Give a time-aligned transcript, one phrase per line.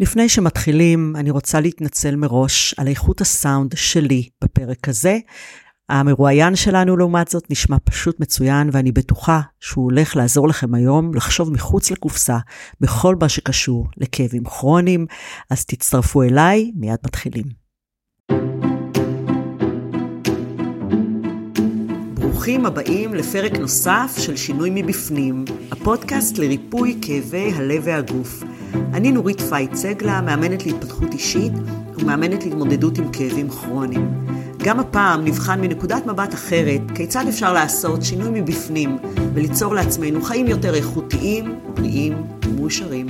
[0.00, 5.18] לפני שמתחילים, אני רוצה להתנצל מראש על איכות הסאונד שלי בפרק הזה.
[5.88, 11.52] המרואיין שלנו, לעומת זאת, נשמע פשוט מצוין, ואני בטוחה שהוא הולך לעזור לכם היום לחשוב
[11.52, 12.38] מחוץ לקופסה
[12.80, 15.06] בכל מה שקשור לכאבים כרוניים,
[15.50, 17.63] אז תצטרפו אליי, מיד מתחילים.
[22.44, 28.42] ברוכים הבאים לפרק נוסף של שינוי מבפנים, הפודקאסט לריפוי כאבי הלב והגוף.
[28.94, 31.52] אני נורית פייט צגלה, מאמנת להתפתחות אישית
[31.98, 34.08] ומאמנת להתמודדות עם כאבים כרוניים.
[34.64, 38.98] גם הפעם נבחן מנקודת מבט אחרת כיצד אפשר לעשות שינוי מבפנים
[39.34, 42.12] וליצור לעצמנו חיים יותר איכותיים, בריאים
[42.44, 43.06] ומאושרים.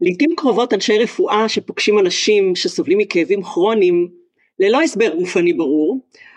[0.00, 4.08] לעתים קרובות אנשי רפואה שפוגשים אנשים שסובלים מכאבים כרוניים
[4.60, 5.95] ללא הסבר גופני ברור,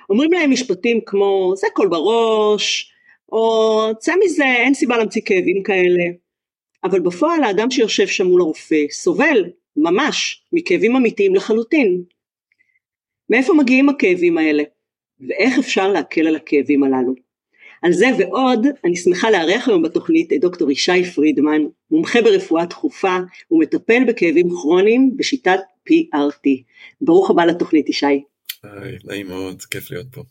[0.10, 2.92] אומרים להם משפטים כמו זה קול בראש,
[3.32, 6.04] או צא מזה אין סיבה להמציא כאבים כאלה.
[6.84, 9.46] אבל בפועל האדם שיושב שם מול הרופא סובל
[9.78, 12.04] ממש מכאבים אמיתיים לחלוטין.
[13.30, 14.64] מאיפה מגיעים הכאבים האלה?
[15.28, 17.14] ואיך אפשר להקל על הכאבים הללו?
[17.82, 23.18] על זה ועוד אני שמחה לארח היום בתוכנית את דוקטור ישי פרידמן, מומחה ברפואה דחופה
[23.52, 26.50] ומטפל בכאבים כרוניים בשיטת PRT.
[27.02, 28.24] ברוך הבא לתוכנית ישי.
[28.64, 30.24] היי, נעים מאוד, כיף להיות פה.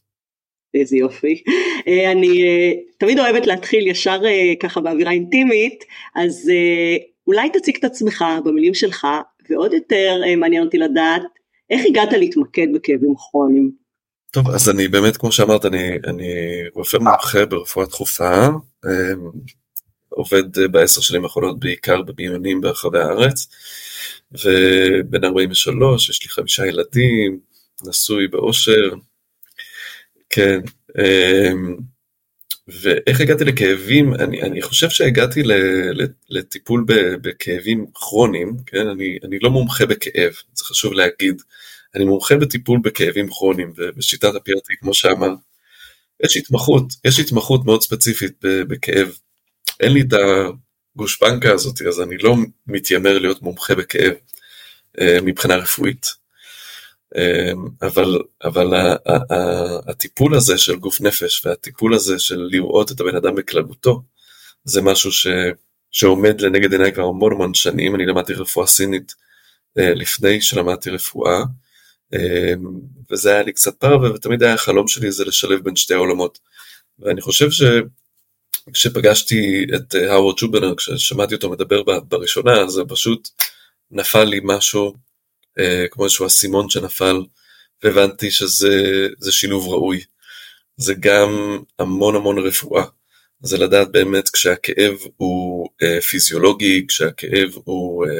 [0.74, 1.42] איזה יופי.
[1.88, 5.84] אה, אני אה, תמיד אוהבת להתחיל ישר אה, ככה באווירה אינטימית,
[6.16, 6.50] אז
[7.26, 9.06] אולי תציג את עצמך במילים שלך,
[9.50, 11.22] ועוד יותר מעניין אותי לדעת,
[11.70, 13.70] איך הגעת להתמקד בכאבים כרוניים?
[14.30, 16.32] טוב, אז אני באמת, כמו שאמרת, אני, אני
[16.74, 18.46] רופא מומחה ברפואה דחופה,
[20.08, 23.48] עובד בעשר שנים האחרונות בעיקר במיונים ברחבי הארץ,
[24.32, 27.38] ובן 43, יש לי חמישה ילדים,
[27.84, 28.90] נשוי באושר,
[30.30, 30.60] כן,
[30.98, 31.76] אמ,
[32.68, 35.42] ואיך הגעתי לכאבים, אני, אני חושב שהגעתי
[36.30, 36.84] לטיפול
[37.22, 41.42] בכאבים כרוניים, כן, אני, אני לא מומחה בכאב, זה חשוב להגיד,
[41.94, 45.38] אני מומחה בטיפול בכאבים כרוניים, ובשיטת הפירטי, כמו שאמרת,
[46.24, 49.08] יש התמחות, יש התמחות מאוד ספציפית בכאב,
[49.80, 50.12] אין לי את
[50.96, 52.36] הגושפנקה הזאת, אז אני לא
[52.66, 54.12] מתיימר להיות מומחה בכאב
[55.00, 56.06] אה, מבחינה רפואית.
[57.16, 58.96] אמ, אבל, אבל
[59.88, 64.02] הטיפול הזה של גוף נפש והטיפול הזה של לראות את הבן אדם בכללותו,
[64.64, 65.26] זה משהו ש,
[65.90, 69.14] שעומד לנגד עיניי כבר המון המון שנים, אני למדתי רפואה סינית
[69.78, 71.42] אה, לפני שלמדתי רפואה,
[72.14, 72.80] אמ,
[73.10, 76.38] וזה היה לי קצת פער ותמיד היה החלום שלי זה לשלב בין שתי העולמות.
[76.98, 77.48] ואני חושב
[78.70, 83.28] שכשפגשתי את האוורד אה, שובנר, כששמעתי אותו מדבר בראשונה, זה פשוט
[83.90, 84.98] נפל לי משהו אה,
[85.90, 87.22] כמו איזשהו אסימון שנפל,
[87.82, 90.00] והבנתי שזה שילוב ראוי.
[90.76, 92.84] זה גם המון המון רפואה.
[93.40, 98.10] זה לדעת באמת כשהכאב הוא אה, פיזיולוגי, כשהכאב הוא אה,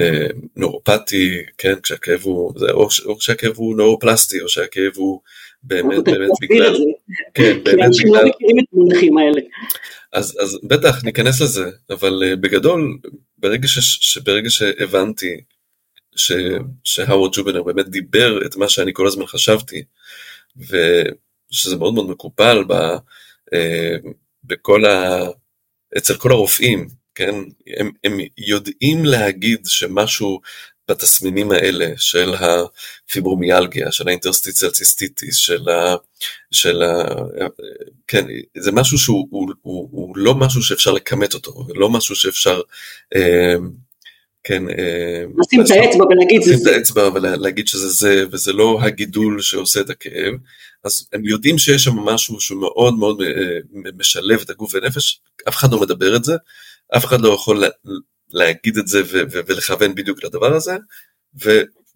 [0.00, 0.26] אה,
[0.56, 5.20] נורופטי, כן, כשהכאב הוא, זה, או, או כשהכאב הוא נורופלסטי, או שהכאב הוא
[5.62, 6.76] באמת באמת בגלל,
[7.34, 9.40] כן, באמת אנשים לא מכירים את המונחים האלה.
[10.12, 12.98] אז, אז בטח ניכנס לזה, אבל uh, בגדול,
[13.38, 15.40] ברגע, ש, שברגע שהבנתי
[16.84, 19.84] שהאוורד ג'ובנר באמת דיבר את מה שאני כל הזמן חשבתי,
[20.56, 22.72] ושזה מאוד מאוד מקופל ב,
[23.54, 23.96] אה,
[24.44, 25.26] בכל ה...
[25.98, 27.34] אצל כל הרופאים, כן?
[27.76, 30.40] הם, הם יודעים להגיד שמשהו
[30.88, 35.96] בתסמינים האלה של הפיברומיאלגיה, של האינטרסטיציאל ציסטיטיס, של ה...
[36.50, 37.04] של ה...
[38.06, 38.26] כן,
[38.58, 42.60] זה משהו שהוא הוא, הוא, הוא לא משהו שאפשר לכמת אותו, לא משהו שאפשר...
[43.16, 43.54] אה,
[44.48, 44.70] כן.
[44.70, 46.54] אה, לשים את האצבע ולהגיד זה זה.
[46.54, 50.34] לשים את האצבע ולהגיד שזה זה, וזה לא הגידול שעושה את הכאב.
[50.84, 53.58] אז הם יודעים שיש שם משהו שהוא מאוד מאוד אה,
[53.98, 56.36] משלב את הגוף ונפש, אף אחד לא מדבר את זה,
[56.96, 57.64] אף אחד לא יכול
[58.30, 60.76] להגיד את זה ולכוון בדיוק לדבר הזה.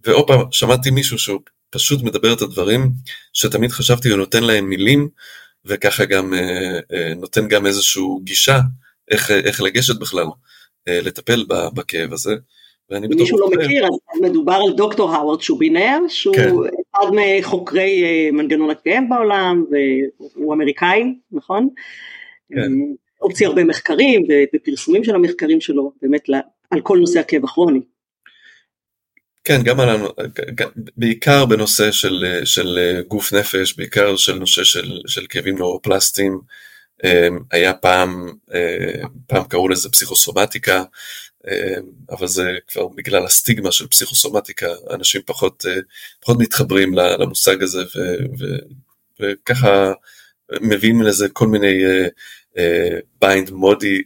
[0.07, 2.93] ועוד פעם, שמעתי מישהו שהוא פשוט מדבר את הדברים
[3.33, 5.09] שתמיד חשבתי הוא נותן להם מילים,
[5.65, 8.61] וככה גם אה, נותן גם איזושהי גישה
[9.11, 10.27] איך, איך לגשת בכלל.
[10.89, 11.45] אה, לטפל
[11.75, 12.35] בכאב הזה.
[12.91, 16.49] ואני מישהו לא מכיר, אז מדובר על דוקטור האוורד שובינר, שהוא כן.
[16.97, 19.65] אחד מחוקרי אה, מנגנון הכאב בעולם,
[20.35, 21.69] והוא אמריקאי, נכון?
[22.53, 22.59] כן.
[22.59, 22.67] אה,
[23.19, 24.23] הוציא הרבה מחקרים
[24.55, 26.29] ופרסומים של המחקרים שלו, באמת
[26.71, 27.81] על כל נושא הכאב הכרוני.
[29.45, 29.89] כן, גם על,
[30.97, 32.79] בעיקר בנושא של, של
[33.09, 36.41] גוף נפש, בעיקר של נושא של, של כאבים נורופלסטיים,
[37.51, 40.85] היה פעם, אה, פעם קראו לזה פסיכוסומטיקה,
[41.49, 45.81] אמ, אבל זה כבר בגלל הסטיגמה של פסיכוסומטיקה, אנשים פחות, אה,
[46.21, 47.99] פחות מתחברים למושג הזה, ו,
[48.39, 48.45] ו,
[49.21, 49.93] וככה
[50.61, 51.83] מביאים לזה כל מיני
[53.21, 54.03] mind body,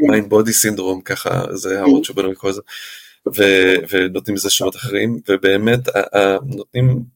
[0.00, 2.60] mind body syndrome ככה זה הרופאים שבאו לקרוא לזה
[3.90, 5.80] ונותנים לזה שמות אחרים ובאמת
[6.46, 7.15] נותנים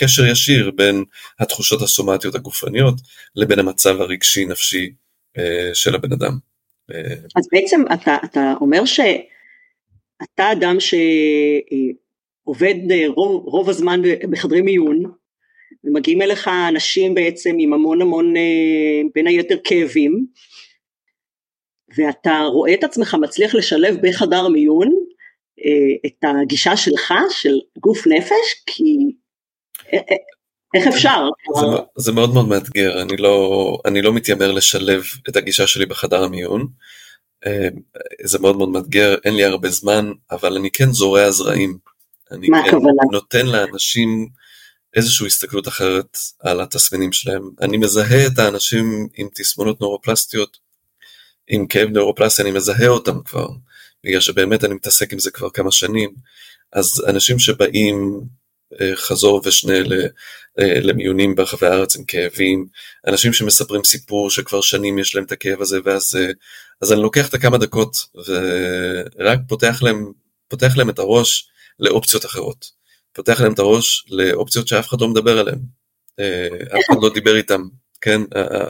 [0.00, 1.04] קשר ישיר בין
[1.40, 2.94] התחושות הסומטיות הגופניות
[3.36, 4.92] לבין המצב הרגשי נפשי
[5.38, 6.32] אה, של הבן אדם.
[6.92, 15.02] אה, אז בעצם אתה, אתה אומר שאתה אדם שעובד אה, רוב, רוב הזמן בחדרי מיון
[15.84, 18.34] ומגיעים אליך אנשים בעצם עם המון המון
[19.14, 20.26] בין היתר כאבים
[21.96, 24.88] ואתה רואה את עצמך מצליח לשלב בחדר מיון
[26.06, 28.96] את הגישה שלך של גוף נפש כי
[30.74, 31.28] איך אפשר?
[31.60, 31.66] זה,
[31.96, 36.66] זה מאוד מאוד מאתגר, אני לא, אני לא מתיימר לשלב את הגישה שלי בחדר המיון.
[37.46, 37.68] אה,
[38.24, 41.78] זה מאוד מאוד מאתגר, אין לי הרבה זמן, אבל אני כן זורע זרעים.
[42.30, 43.02] אני מה כן הכוונה?
[43.12, 44.28] נותן לאנשים
[44.96, 47.50] איזושהי הסתכלות אחרת על התסמינים שלהם.
[47.60, 50.58] אני מזהה את האנשים עם תסמונות נורופלסטיות,
[51.48, 53.48] עם כאב נורופלסטי, אני מזהה אותם כבר,
[54.04, 56.14] בגלל שבאמת אני מתעסק עם זה כבר כמה שנים.
[56.72, 58.20] אז אנשים שבאים
[58.94, 59.74] חזור ושנה
[60.60, 62.66] אה, למיונים ברחבי הארץ עם כאבים,
[63.06, 66.30] אנשים שמספרים סיפור שכבר שנים יש להם את הכאב הזה ואז אה,
[66.82, 67.96] אז אני לוקח את הכמה דקות
[68.26, 70.12] ורק פותח להם,
[70.48, 71.48] פותח להם את הראש
[71.80, 72.70] לאופציות אחרות.
[73.12, 75.58] פותח להם את הראש לאופציות שאף אחד לא מדבר עליהן.
[76.66, 77.62] אף אחד לא דיבר איתם,
[78.00, 78.20] כן?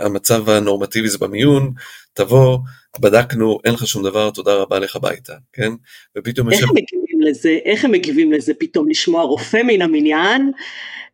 [0.01, 1.73] המצב הנורמטיבי זה במיון,
[2.13, 2.59] תבוא,
[3.01, 5.73] בדקנו, אין לך שום דבר, תודה רבה לך הביתה, כן?
[6.19, 6.61] ופתאום יש...
[6.61, 6.77] איך הם
[7.21, 7.59] מגיבים לזה?
[7.65, 10.53] איך הם מגיבים לזה פתאום לשמוע רופא מן המניין,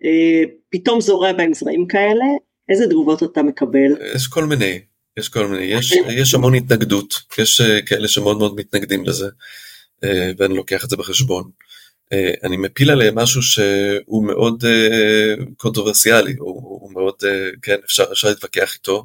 [0.05, 2.25] אה, פתאום זורע בהם זרעים כאלה?
[2.69, 3.97] איזה תגובות אתה מקבל?
[4.15, 4.81] יש כל מיני,
[5.17, 9.29] יש כל מיני, יש, יש המון התנגדות, יש אה, כאלה שמאוד מאוד מתנגדים לזה,
[10.05, 11.51] אה, ואני לוקח את זה בחשבון.
[12.45, 14.65] אני מפיל עליהם משהו שהוא מאוד
[15.57, 17.15] קונטרוברסיאלי, הוא, הוא מאוד,
[17.63, 19.05] כן, אפשר, אפשר להתווכח איתו.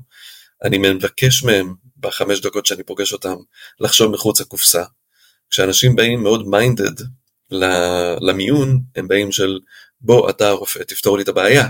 [0.63, 3.35] אני מבקש מהם בחמש דקות שאני פוגש אותם
[3.79, 4.83] לחשוב מחוץ לקופסה.
[5.51, 7.05] כשאנשים באים מאוד מיינדד
[8.21, 9.59] למיון, הם באים של
[10.01, 11.65] בוא אתה הרופא תפתור לי את הבעיה.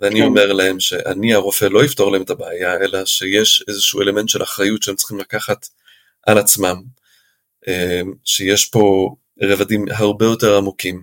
[0.00, 0.26] ואני כן.
[0.26, 4.82] אומר להם שאני הרופא לא יפתור להם את הבעיה, אלא שיש איזשהו אלמנט של אחריות
[4.82, 5.68] שהם צריכים לקחת
[6.26, 6.82] על עצמם,
[7.68, 11.02] אה, שיש פה רבדים הרבה יותר עמוקים,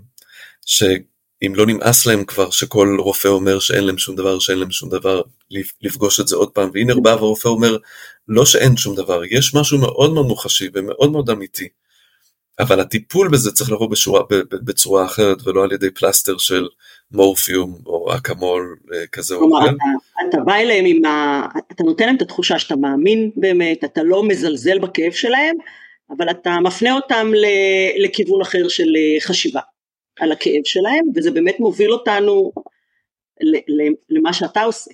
[1.46, 4.90] אם לא נמאס להם כבר שכל רופא אומר שאין להם שום דבר, שאין להם שום
[4.90, 5.22] דבר,
[5.82, 7.78] לפגוש את זה עוד פעם, והנה בא והרופא אומר
[8.28, 11.68] לא שאין שום דבר, יש משהו מאוד מאוד מוחשי ומאוד מאוד אמיתי,
[12.60, 14.22] אבל הטיפול בזה צריך לבוא בשורה,
[14.52, 16.68] בצורה אחרת ולא על ידי פלסטר של
[17.12, 19.66] מורפיום או אקמול אה, כזה או אחר.
[19.66, 21.46] אתה, אתה בא אליהם עם ה...
[21.72, 25.56] אתה נותן להם את התחושה שאתה מאמין באמת, אתה לא מזלזל בכאב שלהם,
[26.18, 27.32] אבל אתה מפנה אותם
[27.98, 29.62] לכיוון אחר של אה, חשיבה.
[30.20, 32.52] על הכאב שלהם, וזה באמת מוביל אותנו
[34.10, 34.92] למה שאתה עושה.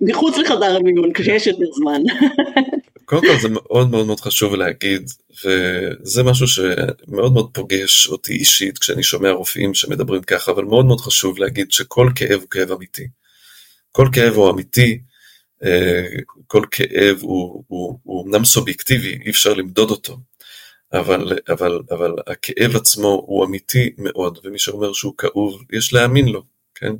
[0.00, 2.02] מחוץ לחדר המיון, כשיש יותר זמן.
[3.12, 5.10] קודם כל זה מאוד מאוד מאוד חשוב להגיד,
[5.44, 11.00] וזה משהו שמאוד מאוד פוגש אותי אישית כשאני שומע רופאים שמדברים ככה, אבל מאוד מאוד
[11.00, 13.08] חשוב להגיד שכל כאב הוא כאב אמיתי.
[13.92, 15.00] כל כאב הוא אמיתי,
[15.64, 16.06] אה,
[16.46, 20.18] כל כאב הוא, הוא, הוא אמנם סובייקטיבי, אי אפשר למדוד אותו,
[20.92, 26.42] אבל, אבל, אבל הכאב עצמו הוא אמיתי מאוד, ומי שאומר שהוא כאוב, יש להאמין לו,
[26.74, 26.92] כן?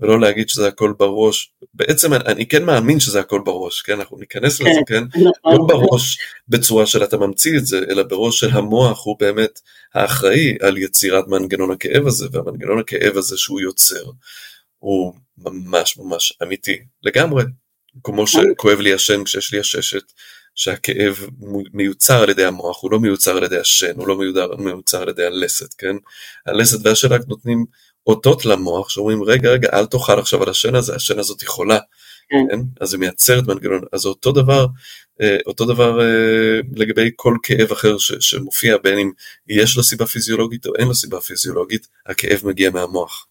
[0.00, 1.52] ולא להגיד שזה הכל בראש.
[1.74, 3.92] בעצם אני, אני כן מאמין שזה הכל בראש, כן?
[3.92, 5.04] אנחנו ניכנס לזה, כן?
[5.10, 5.20] כן?
[5.20, 5.56] נכון.
[5.56, 9.60] לא בראש בצורה של אתה ממציא את זה, אלא בראש של המוח הוא באמת
[9.94, 14.04] האחראי על יצירת מנגנון הכאב הזה, והמנגנון הכאב הזה שהוא יוצר,
[14.78, 17.44] הוא ממש ממש אמיתי לגמרי.
[18.04, 20.12] כמו שכואב לי השן כשיש לי עששת,
[20.56, 21.26] שהכאב
[21.72, 25.08] מיוצר על ידי המוח, הוא לא מיוצר על ידי השן, הוא לא מיוצר, מיוצר על
[25.08, 25.96] ידי הלסת, כן?
[26.46, 27.64] הלסת והשן רק נותנים
[28.06, 31.78] אותות למוח שאומרים רגע רגע אל תאכל עכשיו על השן הזה, השן הזאת היא חולה,
[32.28, 32.36] כן?
[32.50, 32.60] כן?
[32.80, 34.66] אז היא מייצרת מנגנון, אז אותו דבר,
[35.20, 39.10] אה, אותו דבר אה, לגבי כל כאב אחר ש, שמופיע בין אם
[39.48, 43.26] יש לו סיבה פיזיולוגית או אין לו סיבה פיזיולוגית, הכאב מגיע מהמוח.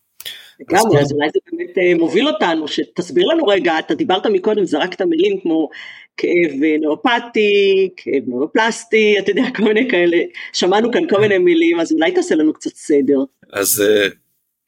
[0.60, 5.02] לגמרי, אז אולי זה באמת אה, מוביל אותנו, שתסביר לנו רגע, אתה דיברת מקודם, זרקת
[5.02, 5.70] מילים כמו
[6.18, 6.52] כאב
[6.82, 10.18] נאופתי, כאב נאופלסטי, אתה יודע, כל מיני כאלה,
[10.54, 13.18] שמענו כאן כל מיני מילים, אז אולי תעשה לנו קצת סדר.
[13.54, 13.84] אז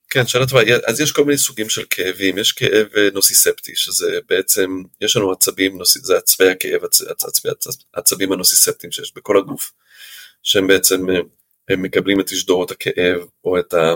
[0.09, 4.19] כן, שאלה טובה, אז יש כל מיני סוגים של כאבים, יש כאב אה, נוסיספטי, שזה
[4.29, 7.49] בעצם, יש לנו עצבים, זה עצבי הכאב, עצבי,
[7.93, 9.71] עצבים הנוסיספטיים שיש בכל הגוף,
[10.43, 11.05] שהם בעצם,
[11.69, 13.95] הם מקבלים את תשדורות הכאב, או את ה...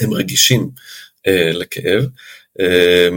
[0.00, 0.70] הם רגישים
[1.26, 2.04] אה, לכאב
[2.60, 3.08] אה,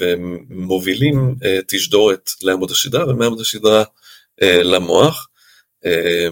[0.00, 3.84] ומובילים אה, תשדורת לעמוד השדרה ומעמוד השדרה
[4.42, 5.28] אה, למוח.
[5.84, 6.28] אה,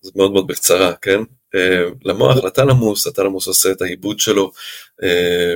[0.00, 1.20] זה מאוד מאוד בקצרה, כן?
[1.54, 4.52] אה, למוח, לתלמוס, התלמוס עושה את העיבוד שלו,
[5.02, 5.54] אה,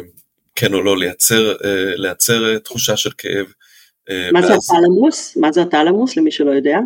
[0.54, 3.46] כן או לא, לייצר, אה, לייצר תחושה של כאב,
[4.32, 5.36] מה זה הטלמוס?
[5.36, 6.78] מה זה הטלמוס למי שלא יודע?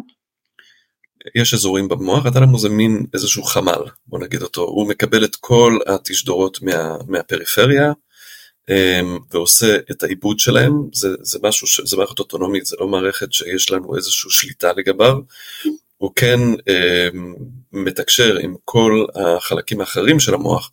[1.35, 5.79] יש אזורים במוח, הטלמוס זה מין איזשהו חמ"ל, בוא נגיד אותו, הוא מקבל את כל
[5.87, 7.93] התשדורות מה, מהפריפריה
[9.31, 13.71] ועושה את העיבוד שלהם, זה, זה משהו, ש, זה מערכת אוטונומית, זה לא מערכת שיש
[13.71, 15.17] לנו איזושהי שליטה לגביו,
[15.99, 17.35] הוא כן אמ,
[17.73, 20.71] מתקשר עם כל החלקים האחרים של המוח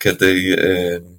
[0.00, 1.16] כדי אמ,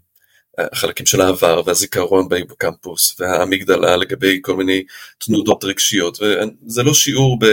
[0.57, 4.83] החלקים של העבר והזיכרון בקמפוס והאמיגדלה לגבי כל מיני
[5.17, 6.19] תנודות רגשיות.
[6.21, 7.45] וזה לא שיעור ב,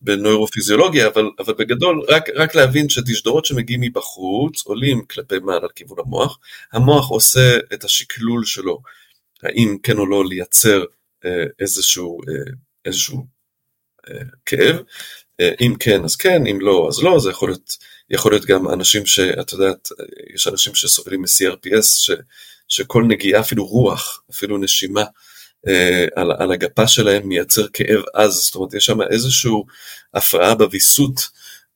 [0.00, 6.38] בנוירופיזיולוגיה אבל, אבל בגדול רק, רק להבין שתשדורות שמגיעים מבחוץ עולים כלפי מעלה לכיוון המוח,
[6.72, 8.82] המוח עושה את השקלול שלו
[9.42, 10.84] האם כן או לא לייצר
[11.24, 12.52] אה, איזשהו, אה,
[12.84, 13.26] איזשהו
[14.08, 14.82] אה, כאב, אה,
[15.60, 17.76] אם כן אז כן, אם לא אז לא, זה יכול להיות
[18.10, 19.88] יכול להיות גם אנשים שאת יודעת,
[20.34, 22.10] יש אנשים שסובלים מ-CRPS, ש,
[22.68, 25.04] שכל נגיעה, אפילו רוח, אפילו נשימה
[25.68, 29.52] אה, על, על הגפה שלהם מייצר כאב עז, זאת אומרת יש שם איזושהי
[30.14, 31.20] הפרעה בוויסות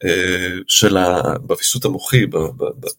[0.04, 1.22] אה, של ה...
[1.40, 2.26] בוויסות המוחי,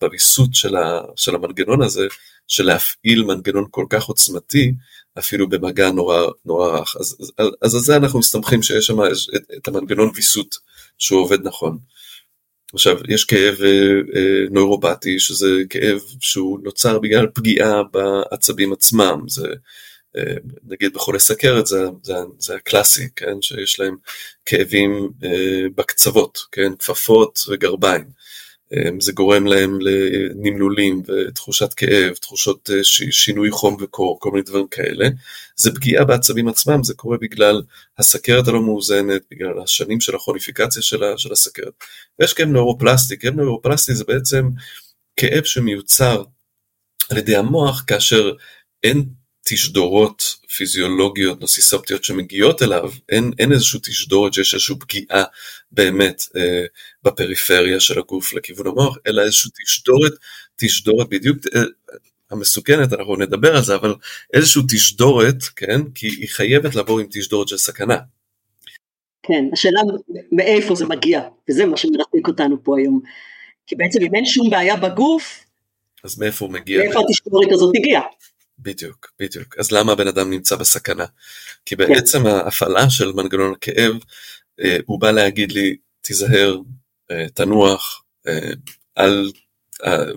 [0.01, 2.08] בוויסות של, ה, של המנגנון הזה,
[2.50, 4.74] של להפעיל מנגנון כל כך עוצמתי,
[5.20, 6.96] אפילו במגע נורא, נורא רך.
[7.00, 9.10] אז, על זה אנחנו מסתמכים שיש שם את,
[9.58, 10.56] את המנגנון ויסות
[10.98, 11.77] שהוא עובד נכון.
[12.74, 13.70] עכשיו יש כאב אה,
[14.15, 19.48] אה, נוירופטי שזה כאב שהוא נוצר בגלל פגיעה בעצבים עצמם זה
[20.18, 23.96] אה, נגיד בחולי סכרת זה, זה, זה הקלאסי כן שיש להם
[24.46, 28.10] כאבים אה, בקצוות כן כפפות וגרביים אמ,
[28.99, 32.79] זה גורם להם לנמלולים ותחושת כאב, תחושות אה,
[33.11, 35.07] שינוי חום וקור, כל מיני דברים כאלה.
[35.55, 37.61] זה פגיעה בעצבים עצמם, זה קורה בגלל
[37.97, 41.73] הסכרת הלא מאוזנת, בגלל השנים של הכרוניפיקציה של, הסכרת.
[42.19, 44.49] ויש כאב נוירופלסטי, כאב נוירופלסטי זה בעצם
[45.17, 46.23] כאב שמיוצר
[47.09, 48.31] על ידי המוח כאשר
[48.83, 49.05] אין
[49.45, 55.23] תשדורות פיזיולוגיות נוסיסופטיות שמגיעות אליו, אין, אין איזושהי תשדורת שיש איזושהי פגיעה
[55.71, 56.65] באמת אה,
[57.03, 60.13] בפריפריה של הגוף לכיוון המוח, אלא איזושהי תשדורת,
[60.56, 61.62] תשדורת בדיוק אה,
[62.32, 63.96] המסוכנת, אנחנו נדבר על זה, אבל
[64.34, 67.98] איזושהי תשדורת, כן, כי היא חייבת לבוא עם תשדורת של סכנה.
[69.24, 69.79] כן, השאלה
[70.32, 73.01] מאיפה זה מגיע, וזה מה שמרתק אותנו פה היום.
[73.68, 75.46] כי בעצם אם אין שום בעיה בגוף,
[76.03, 76.79] אז מאיפה הוא מגיע?
[76.79, 78.01] מאיפה התשדורת הזאת הגיעה?
[78.60, 79.58] בדיוק, בדיוק.
[79.60, 81.06] אז למה הבן אדם נמצא בסכנה?
[81.65, 81.88] כי כן.
[81.88, 83.94] בעצם ההפעלה של מנגנון הכאב,
[84.62, 86.58] אה, הוא בא להגיד לי, תיזהר,
[87.34, 88.51] תנוח, אה,
[88.98, 89.32] אל,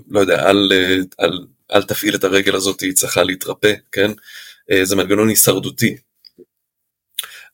[0.08, 0.72] לא יודע, אל,
[1.20, 4.10] אל, אל תפעיל את הרגל הזאת, היא צריכה להתרפא, כן?
[4.82, 5.96] זה מנגנון הישרדותי.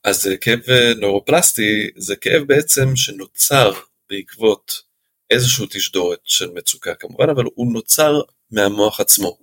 [0.03, 0.59] אז כאב
[0.99, 3.71] נורופלסטי זה כאב בעצם שנוצר
[4.09, 4.81] בעקבות
[5.29, 9.37] איזושהי תשדורת של מצוקה כמובן, אבל הוא נוצר מהמוח עצמו.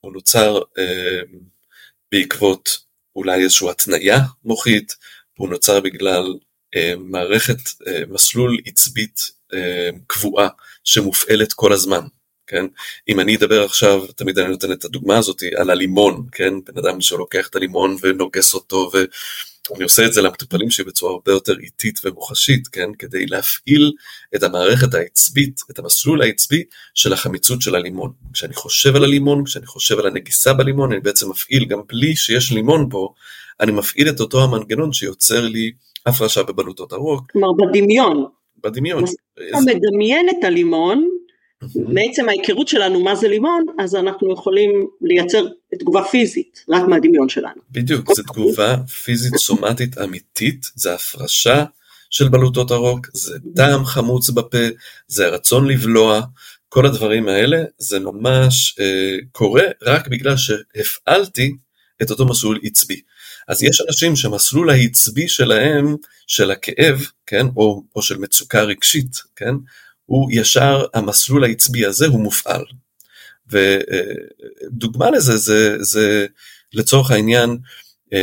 [0.00, 1.20] הוא נוצר אה,
[2.12, 2.78] בעקבות
[3.16, 4.96] אולי איזושהי התניה מוחית,
[5.38, 6.38] הוא נוצר בגלל אה,
[6.98, 9.20] מערכת, אה, מסלול עצבית
[9.54, 10.48] אה, קבועה
[10.84, 12.06] שמופעלת כל הזמן.
[12.46, 12.66] כן?
[13.08, 16.54] אם אני אדבר עכשיו, תמיד אני נותן את הדוגמה הזאת על הלימון, כן?
[16.64, 18.98] בן אדם שלוקח את הלימון ונוגס אותו ו...
[19.76, 22.90] אני עושה את זה למטופלים שלי בצורה הרבה יותר איטית ומוחשית, כן?
[22.98, 23.92] כדי להפעיל
[24.34, 26.64] את המערכת העצבית, את המסלול העצבי
[26.94, 28.12] של החמיצות של הלימון.
[28.32, 32.52] כשאני חושב על הלימון, כשאני חושב על הנגיסה בלימון, אני בעצם מפעיל, גם בלי שיש
[32.52, 33.12] לימון פה,
[33.60, 35.72] אני מפעיל את אותו המנגנון שיוצר לי
[36.06, 37.30] הפרשה בבלוטות הרוק.
[37.32, 38.24] כלומר בדמיון.
[38.62, 39.04] בדמיון.
[39.04, 41.08] אתה מדמיין את הלימון,
[41.74, 45.46] מעצם ההיכרות שלנו מה זה לימון, אז אנחנו יכולים לייצר
[45.78, 47.60] תגובה פיזית, רק מהדמיון שלנו.
[47.70, 51.64] בדיוק, זו תגובה פיזית סומטית אמיתית, זה הפרשה
[52.10, 54.68] של בלוטות הרוק, זה טעם חמוץ בפה,
[55.06, 56.20] זה הרצון לבלוע,
[56.68, 61.52] כל הדברים האלה, זה ממש אה, קורה רק בגלל שהפעלתי
[62.02, 63.00] את אותו מסלול עצבי.
[63.48, 69.54] אז יש אנשים שהמסלול העצבי שלהם, של הכאב, כן, או, או של מצוקה רגשית, כן,
[70.06, 72.64] הוא ישר, המסלול העצבי הזה הוא מופעל.
[73.50, 76.26] ודוגמה לזה זה, זה
[76.72, 77.58] לצורך העניין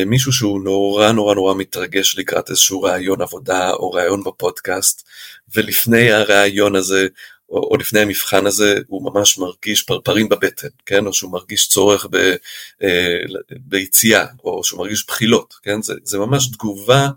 [0.05, 5.07] מישהו שהוא נורא נורא נורא מתרגש לקראת איזשהו ראיון עבודה או ראיון בפודקאסט
[5.55, 7.07] ולפני הראיון הזה
[7.49, 11.05] או, או לפני המבחן הזה הוא ממש מרגיש פרפרים בבטן, כן?
[11.05, 12.15] או שהוא מרגיש צורך ב,
[12.83, 13.17] אה,
[13.51, 15.81] ביציאה או שהוא מרגיש בחילות, כן?
[15.81, 17.09] זה, זה ממש תגובה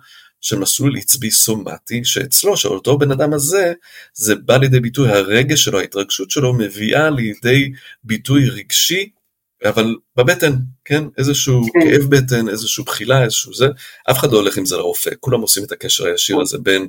[0.43, 3.73] של מסלול עצבי סומטי, שאצלו, של אותו בן אדם הזה,
[4.15, 7.73] זה בא לידי ביטוי, הרגש שלו, ההתרגשות שלו, מביאה לידי
[8.05, 9.09] ביטוי רגשי,
[9.65, 10.53] אבל בבטן,
[10.85, 11.05] כן?
[11.19, 11.81] איזשהו כן.
[11.81, 13.67] כאב בטן, איזשהו בחילה, איזשהו זה,
[14.11, 16.89] אף אחד לא הולך עם זה לרופא, כולם עושים את הקשר הישיר הזה בין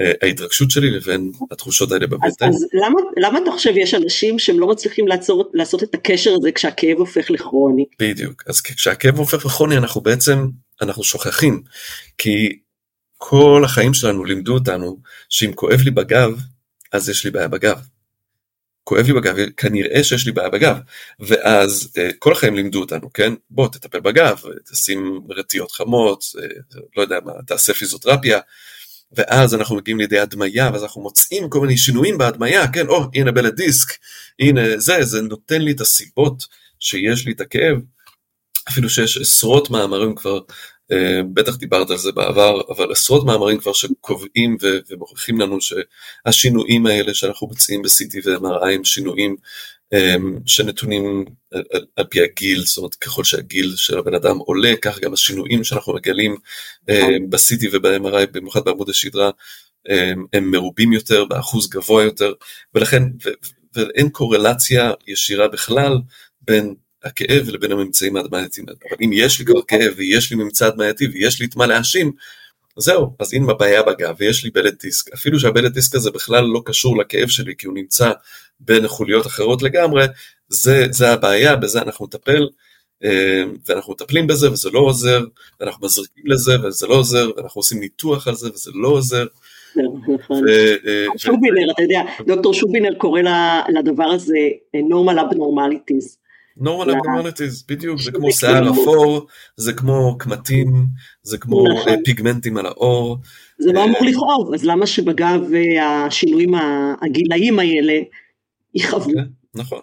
[0.00, 2.48] אה, ההתרגשות שלי לבין התחושות האלה בבטן.
[2.48, 6.34] אז, אז למה, למה אתה חושב יש אנשים שהם לא מצליחים לעצור, לעשות את הקשר
[6.38, 7.84] הזה כשהכאב הופך לכרוני?
[7.98, 10.46] בדיוק, אז כשהכאב הופך לכרוני אנחנו בעצם,
[10.82, 11.62] אנחנו שוכחים,
[12.18, 12.58] כי
[13.18, 14.98] כל החיים שלנו לימדו אותנו
[15.28, 16.40] שאם כואב לי בגב,
[16.92, 17.80] אז יש לי בעיה בגב.
[18.84, 20.76] כואב לי בגב, כנראה שיש לי בעיה בגב.
[21.20, 23.32] ואז אה, כל החיים לימדו אותנו, כן?
[23.50, 26.46] בוא תטפל בגב, תשים רטיות חמות, אה,
[26.96, 28.40] לא יודע מה, תעשה פיזיותרפיה.
[29.12, 33.32] ואז אנחנו מגיעים לידי הדמיה, ואז אנחנו מוצאים כל מיני שינויים בהדמיה, כן, או, הנה
[33.32, 33.88] בלט דיסק,
[34.40, 36.44] הנה זה, זה נותן לי את הסיבות
[36.78, 37.76] שיש לי את הכאב,
[38.68, 40.40] אפילו שיש עשרות מאמרים כבר,
[41.34, 44.56] בטח דיברת על זה בעבר, אבל עשרות מאמרים כבר שקובעים
[44.90, 49.36] ומוכיחים לנו שהשינויים האלה שאנחנו מציעים ב-CT ו-MRI הם שינויים
[49.92, 51.24] אמ, שנתונים
[51.96, 55.94] על, פי הגיל, זאת אומרת ככל שהגיל של הבן אדם עולה, כך גם השינויים שאנחנו
[55.94, 56.36] מגלים
[56.88, 57.30] נכון.
[57.30, 59.30] ב-CT וב-MRI, במיוחד בעמוד השדרה,
[60.32, 62.32] הם מרובים יותר, באחוז גבוה יותר,
[62.74, 63.02] ולכן,
[63.74, 65.98] ואין קורלציה ישירה בכלל
[66.40, 68.66] בין הכאב לבין הממצאים ההדמייתיים.
[68.68, 72.12] אבל אם יש לי כבר כאב ויש לי ממצא הדמייתי ויש לי את מה להאשים,
[72.76, 76.62] זהו, אז אם הבעיה בגב ויש לי בלט דיסק, אפילו שהבלט דיסק הזה בכלל לא
[76.64, 78.12] קשור לכאב שלי כי הוא נמצא
[78.60, 80.04] בין חוליות אחרות לגמרי,
[80.48, 82.48] זה, זה הבעיה, בזה אנחנו נטפל,
[83.04, 85.24] אה, ואנחנו מטפלים בזה וזה לא עוזר,
[85.60, 89.26] ואנחנו מזריקים לזה וזה לא עוזר, ואנחנו עושים ניתוח על זה וזה לא עוזר.
[90.14, 90.48] נכון.
[90.48, 93.20] אה, שובינר, אתה יודע, דוקטור שובינר קורא
[93.68, 94.38] לדבר הזה
[94.74, 96.21] normal abnormalities.
[96.58, 100.86] Normal abnormalities, בדיוק, זה כמו שיער אפור, זה כמו קמטים,
[101.22, 101.88] זה כמו נכון.
[101.88, 103.16] אה, פיגמנטים על העור.
[103.58, 105.40] זה לא אמור לכאוב, אז למה שבגב
[105.82, 106.54] השינויים
[107.02, 108.00] הגילאים האלה
[108.74, 109.10] יכאבו?
[109.10, 109.80] כן, נכון.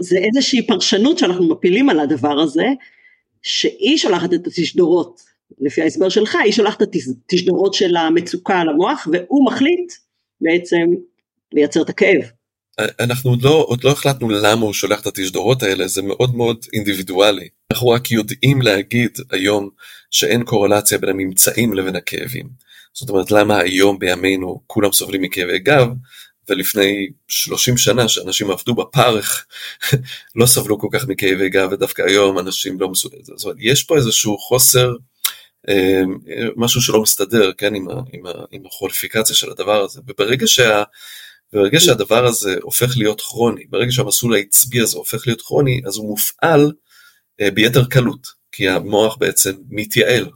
[0.00, 2.66] זה איזושהי פרשנות שאנחנו מפילים על הדבר הזה,
[3.42, 5.20] שהיא שולחת את התשדורות,
[5.58, 6.88] לפי ההסבר שלך, היא שולחת את
[7.24, 9.92] התשדורות של המצוקה על המוח, והוא מחליט
[10.40, 10.86] בעצם
[11.52, 12.20] לייצר את הכאב.
[12.80, 16.66] אנחנו עוד לא, עוד לא החלטנו למה הוא שולח את התשדורות האלה, זה מאוד מאוד
[16.72, 17.48] אינדיבידואלי.
[17.72, 19.68] אנחנו רק יודעים להגיד היום
[20.10, 22.48] שאין קורלציה בין הממצאים לבין הכאבים.
[22.94, 25.88] זאת אומרת, למה היום בימינו כולם סובלים מכאבי גב,
[26.48, 29.46] ולפני 30 שנה שאנשים עבדו בפרך
[30.36, 33.24] לא סבלו כל כך מכאבי גב, ודווקא היום אנשים לא מסוגלים.
[33.24, 34.92] זאת אומרת, יש פה איזשהו חוסר,
[35.68, 36.02] אה,
[36.56, 40.82] משהו שלא מסתדר, כן, עם, עם, עם החוליפיקציה של הדבר הזה, וברגע שה...
[41.52, 46.08] ברגע שהדבר הזה הופך להיות כרוני, ברגע שהמסלול העצבי הזה הופך להיות כרוני, אז הוא
[46.08, 46.72] מופעל
[47.40, 50.30] אה, ביתר קלות, כי המוח בעצם מתייעל,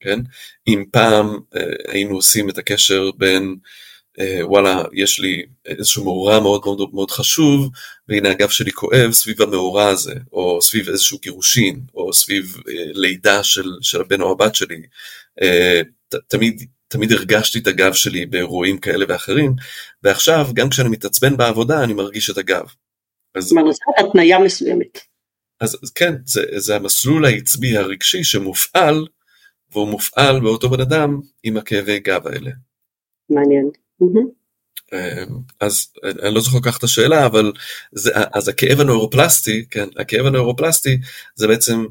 [0.00, 0.20] כן?
[0.68, 3.56] אם פעם אה, היינו עושים את הקשר בין
[4.20, 7.70] אה, וואלה, יש לי איזשהו מאורע מאוד מאוד מאוד חשוב,
[8.08, 13.42] והנה הגב שלי כואב סביב המאורע הזה, או סביב איזשהו גירושין, או סביב אה, לידה
[13.42, 14.82] של, של הבן או הבת שלי.
[15.42, 19.52] אה, ת, תמיד תמיד הרגשתי את הגב שלי באירועים כאלה ואחרים,
[20.02, 22.64] ועכשיו גם כשאני מתעצבן בעבודה אני מרגיש את הגב.
[23.34, 23.44] אז...
[23.44, 24.98] זאת התניה מסוימת.
[25.60, 29.06] אז, אז כן, זה, זה המסלול העצבי הרגשי שמופעל,
[29.72, 32.50] והוא מופעל באותו בן אדם עם הכאבי גב האלה.
[33.30, 33.70] מעניין.
[35.60, 37.52] אז אני לא זוכר כך את השאלה, אבל
[37.92, 40.98] זה, אז הכאב הנוירופלסטי, כן, הכאב הנוירופלסטי
[41.34, 41.86] זה בעצם,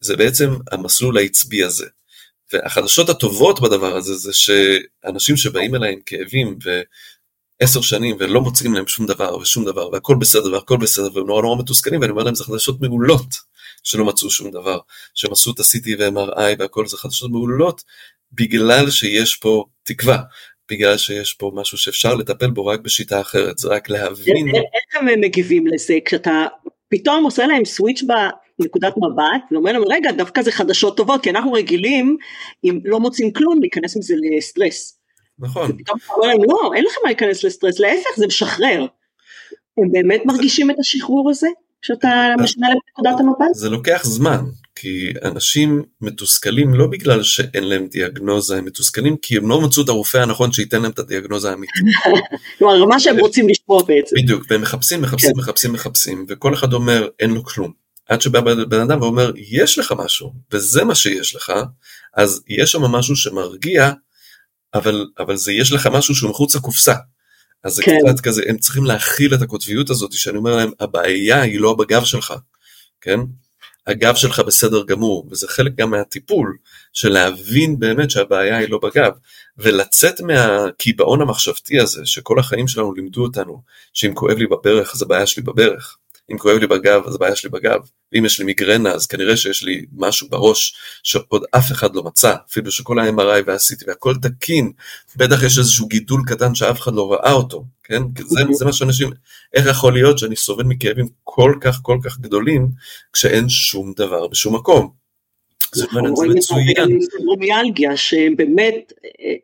[0.00, 1.86] זה בעצם המסלול העצבי הזה.
[2.52, 6.58] והחדשות הטובות בדבר הזה זה שאנשים שבאים אליי עם כאבים
[7.60, 11.42] ועשר שנים ולא מוצאים להם שום דבר ושום דבר והכל בסדר והכל בסדר והם נורא
[11.42, 14.78] נורא מתוסכלים ואני אומר להם זה חדשות מעולות שלא מצאו שום דבר,
[15.14, 17.82] שהם עשו את ה-CT ו-MRI והכל זה חדשות מעולות
[18.32, 20.18] בגלל שיש פה תקווה,
[20.70, 24.48] בגלל שיש פה משהו שאפשר לטפל בו רק בשיטה אחרת, זה רק להבין.
[24.48, 26.46] איך הם מגיבים לזה כשאתה
[26.88, 28.02] פתאום עושה להם סוויץ'
[28.58, 32.16] נקודת מבט ואומר לנו רגע דווקא זה חדשות טובות כי אנחנו רגילים
[32.64, 34.98] אם לא מוצאים כלום להיכנס עם זה לסטרס.
[35.38, 35.70] נכון.
[35.70, 38.86] ופתאום אומר להם לא אין לכם מה להיכנס לסטרס להפך זה משחרר.
[39.78, 41.48] הם באמת מרגישים את השחרור הזה
[41.82, 43.54] כשאתה משנה להם את נקודת המבט?
[43.54, 49.48] זה לוקח זמן כי אנשים מתוסכלים לא בגלל שאין להם דיאגנוזה, הם מתוסכלים כי הם
[49.48, 51.84] לא מצאו את הרופא הנכון שייתן להם את הדיאגנוזה האמיתית.
[52.58, 54.16] כלומר, מה שהם רוצים לשמוע בעצם.
[54.16, 55.32] בדיוק, והם מחפשים, מחפשים.
[55.36, 57.81] מחפשים, מחפשים, וכל אחד אומר אין לו כלום.
[58.08, 61.52] עד שבא בן אדם ואומר יש לך משהו וזה מה שיש לך
[62.14, 63.92] אז יש שם משהו שמרגיע
[64.74, 66.94] אבל אבל זה יש לך משהו שהוא מחוץ לקופסה.
[67.64, 67.98] אז זה כן.
[68.06, 72.04] קצת כזה הם צריכים להכיל את הקוטביות הזאת שאני אומר להם הבעיה היא לא בגב
[72.04, 72.34] שלך
[73.00, 73.20] כן
[73.86, 76.56] הגב שלך בסדר גמור וזה חלק גם מהטיפול
[76.92, 79.12] של להבין באמת שהבעיה היא לא בגב
[79.58, 83.62] ולצאת מהקיבעון המחשבתי הזה שכל החיים שלנו לימדו אותנו
[83.92, 85.96] שאם כואב לי בברך אז הבעיה שלי בברך
[86.30, 87.80] אם כואב לי בגב אז הבעיה שלי בגב,
[88.12, 92.34] ואם יש לי מיגרנה אז כנראה שיש לי משהו בראש שעוד אף אחד לא מצא,
[92.50, 94.72] אפילו שכל ה-MRI ועשיתי והכל תקין,
[95.16, 98.02] בטח יש איזשהו גידול קטן שאף אחד לא ראה אותו, כן?
[98.18, 99.10] זה, זה מה שאנשים,
[99.54, 102.68] איך יכול להיות שאני סובל מכאבים כל כך כל כך גדולים
[103.12, 105.02] כשאין שום דבר בשום מקום?
[105.74, 105.86] זה
[106.28, 106.98] מצוין.
[107.10, 108.92] פיברומיאלגיה שהם באמת,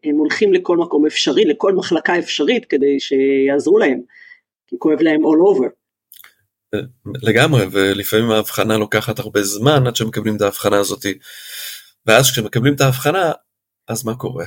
[0.04, 4.00] הם הולכים לכל מקום אפשרי, לכל מחלקה אפשרית כדי שיעזרו להם,
[4.66, 5.68] כי כואב להם all over.
[7.22, 11.06] לגמרי, ולפעמים ההבחנה לוקחת הרבה זמן עד שמקבלים את ההבחנה הזאת,
[12.06, 13.32] ואז כשמקבלים את ההבחנה,
[13.88, 14.44] אז מה קורה?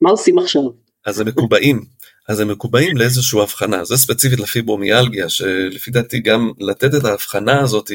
[0.00, 0.62] מה עושים עכשיו?
[1.06, 1.84] אז הם מקובעים,
[2.28, 7.88] אז הם מקובעים לאיזושהי הבחנה, זה ספציפית לפיברומיאלגיה, שלפי דעתי גם לתת את ההבחנה הזאת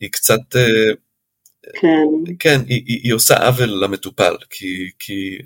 [0.00, 0.92] היא קצת אה,
[1.80, 5.38] כן, כן היא, היא, היא עושה עוול למטופל, כי, כי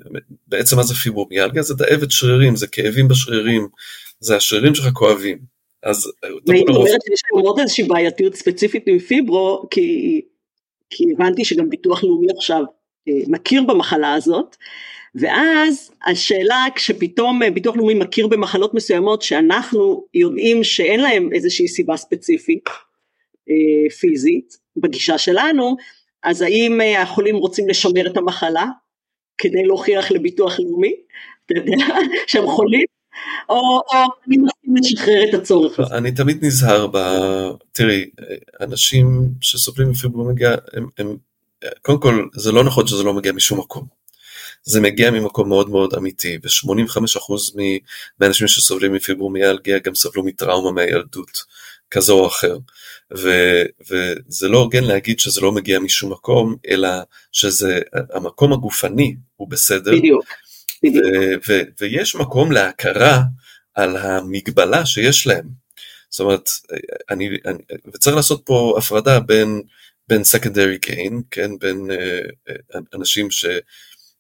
[0.46, 1.62] בעצם מה זה פיברומיאלגיה?
[1.62, 3.68] זה דאבת שרירים, זה כאבים בשרירים,
[4.20, 5.60] זה השרירים שלך כואבים.
[5.83, 6.12] אז
[6.49, 10.21] הייתי אומרת שיש לנו עוד איזושהי בעייתיות ספציפית עם פיברו, כי,
[10.90, 12.62] כי הבנתי שגם ביטוח לאומי עכשיו
[13.09, 14.57] אה, מכיר במחלה הזאת,
[15.14, 21.97] ואז השאלה כשפתאום אה, ביטוח לאומי מכיר במחלות מסוימות שאנחנו יודעים שאין להם איזושהי סיבה
[21.97, 22.69] ספציפית
[23.51, 25.77] אה, פיזית בגישה שלנו,
[26.23, 28.66] אז האם אה, החולים רוצים לשמר את המחלה
[29.38, 30.93] כדי להוכיח לביטוח לאומי,
[31.47, 31.87] אתה יודע,
[32.27, 32.87] שהם חולים,
[33.49, 33.81] או,
[34.27, 35.96] אני מסכים לשחרר את הצורך הזה.
[35.96, 36.99] אני תמיד נזהר ב...
[37.73, 38.11] תראי,
[38.61, 40.55] אנשים שסובלים מפיברומיגיה,
[40.99, 41.16] הם,
[41.83, 44.01] קודם כל זה לא נכון שזה לא מגיע משום מקום.
[44.62, 47.57] זה מגיע ממקום מאוד מאוד אמיתי, ו-85%
[48.20, 51.44] מהאנשים שסובלים מפיברומיאלגיה גם סבלו מטראומה מהילדות,
[51.90, 52.59] כזו או אחר.
[53.16, 53.31] ו,
[53.90, 56.88] וזה לא הוגן להגיד שזה לא מגיע משום מקום, אלא
[57.33, 57.81] שזה,
[58.12, 59.92] המקום הגופני הוא בסדר.
[59.92, 60.25] בדיוק.
[60.87, 60.99] ו,
[61.49, 63.23] ו, ויש מקום להכרה
[63.75, 65.49] על המגבלה שיש להם.
[66.11, 66.51] זאת אומרת,
[67.11, 67.59] אני, אני,
[67.95, 69.62] וצריך לעשות פה הפרדה בין,
[70.09, 73.45] בין secondary gain, כן, בין uh, אנשים ש...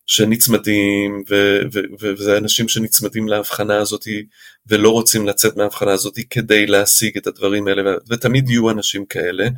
[0.06, 4.04] שנצמדים, ו- ו- ו- וזה אנשים שנצמדים להבחנה הזאת
[4.66, 9.48] ולא רוצים לצאת מההבחנה הזאת כדי להשיג את הדברים האלה, ותמיד יהיו אנשים כאלה,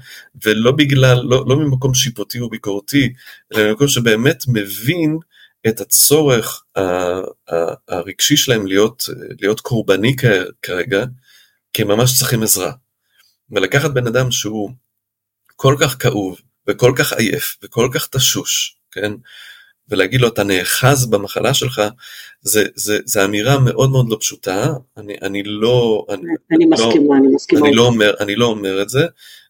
[0.44, 3.12] ולא בגלל, לא, לא ממקום שיפוטי או ביקורתי,
[3.54, 5.18] אלא ממקום שבאמת מבין
[5.68, 6.64] את הצורך
[7.88, 9.04] הרגשי שלהם להיות,
[9.40, 10.16] להיות קורבני
[10.62, 11.04] כרגע,
[11.72, 12.72] כי הם ממש צריכים עזרה.
[13.50, 14.70] ולקחת בן אדם שהוא
[15.56, 19.12] כל כך כאוב, וכל כך עייף, וכל כך תשוש, כן?
[19.88, 21.82] ולהגיד לו אתה נאחז במחלה שלך,
[22.40, 26.06] זה, זה, זה אמירה מאוד מאוד לא פשוטה, אני, אני לא...
[26.08, 26.22] אני,
[26.52, 27.66] אני לא, מסכימה, אני מסכימה.
[27.66, 29.06] אני לא, אומר, אני לא אומר את זה,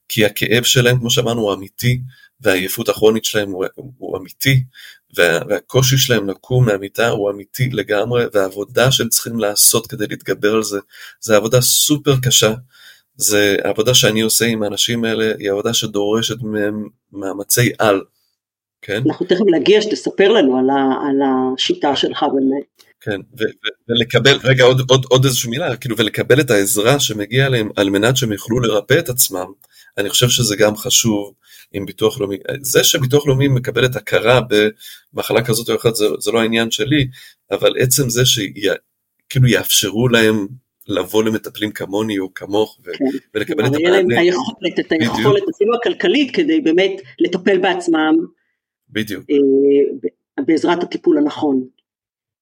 [0.08, 2.00] כי הכאב שלהם, כמו שאמרנו, הוא אמיתי,
[2.42, 3.64] והעייפות הכרונית שלהם הוא,
[3.98, 4.62] הוא אמיתי,
[5.16, 10.62] וה, והקושי שלהם לקום מהמיטה הוא אמיתי לגמרי, והעבודה שהם צריכים לעשות כדי להתגבר על
[10.62, 10.78] זה,
[11.20, 12.52] זה עבודה סופר קשה.
[13.16, 18.02] זה העבודה שאני עושה עם האנשים האלה, היא עבודה שדורשת מהם מאמצי על.
[18.82, 19.02] כן.
[19.06, 22.64] אנחנו תכף נגיע שתספר לנו על, ה, על השיטה שלך באמת.
[23.00, 27.48] כן, ו- ו- ולקבל, רגע עוד, עוד, עוד איזושהי מילה, כאילו ולקבל את העזרה שמגיע
[27.48, 29.46] להם על מנת שהם יוכלו לרפא את עצמם,
[29.98, 31.34] אני חושב שזה גם חשוב
[31.72, 34.40] עם ביטוח לאומי, זה שביטוח לאומי מקבל את הכרה
[35.14, 37.08] במחלה כזאת או אחרת זה, זה לא העניין שלי,
[37.50, 40.46] אבל עצם זה שכאילו יאפשרו להם
[40.88, 43.04] לבוא למטפלים כמוני או כמוך ו- כן.
[43.34, 43.80] ולקבל את המענה.
[43.80, 48.16] יהיה להם את היכולת, את היכולת אפילו הכלכלית כדי באמת לטפל בעצמם.
[48.90, 49.24] בדיוק.
[49.30, 51.64] אה, בעזרת הטיפול הנכון.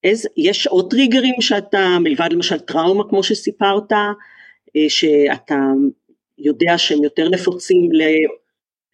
[0.05, 5.59] איזה, יש עוד טריגרים שאתה, מלבד למשל טראומה כמו שסיפרת, אה, שאתה
[6.38, 7.88] יודע שהם יותר נפוצים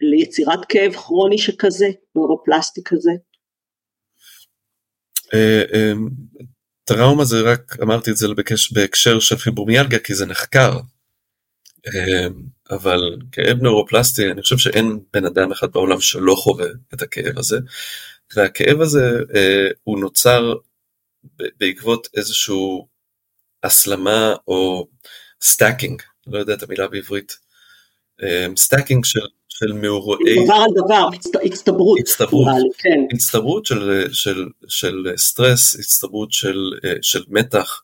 [0.00, 3.10] ליצירת כאב כרוני שכזה, נוירופלסטי כזה?
[5.34, 5.92] אה,
[6.84, 8.26] טראומה זה רק, אמרתי את זה
[8.72, 10.78] בהקשר של פיברומיאלגיה כי זה נחקר,
[12.70, 17.58] אבל כאב נוציפלסטי, אני חושב שאין בן אדם אחד בעולם שלא חווה את הכאב הזה,
[18.36, 20.54] והכאב הזה אה, הוא נוצר
[21.58, 22.88] בעקבות איזשהו
[23.62, 24.88] הסלמה או
[25.42, 27.38] stacking, לא יודע את המילה בעברית,
[28.56, 29.20] stacking של,
[29.58, 30.44] של מאורעי...
[30.44, 31.08] דבר על דבר,
[31.44, 31.98] הצטברות.
[32.00, 32.46] הצטברות,
[32.78, 33.00] כן.
[33.12, 36.70] הצטברות של, של, של סטרס, הצטברות של,
[37.02, 37.82] של מתח,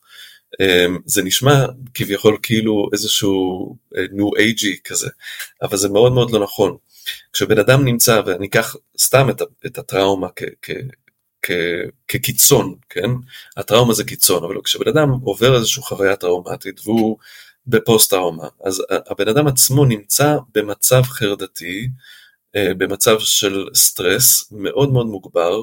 [0.61, 3.75] אמ, זה נשמע כביכול כאילו איזשהו
[4.11, 5.09] new אה, age-י כזה,
[5.61, 6.77] אבל זה מאוד מאוד לא נכון.
[7.33, 10.71] כשבן אדם נמצא, ואני אקח סתם את, את הטראומה כ, כ,
[11.41, 11.51] כ,
[12.07, 13.09] כקיצון, כן?
[13.57, 17.17] הטראומה זה קיצון, אבל כשבן אדם עובר איזושהי חוויה טראומטית והוא
[17.67, 21.87] בפוסט טראומה, אז הבן אדם עצמו נמצא במצב חרדתי,
[22.55, 25.61] אה, במצב של סטרס מאוד מאוד מוגבר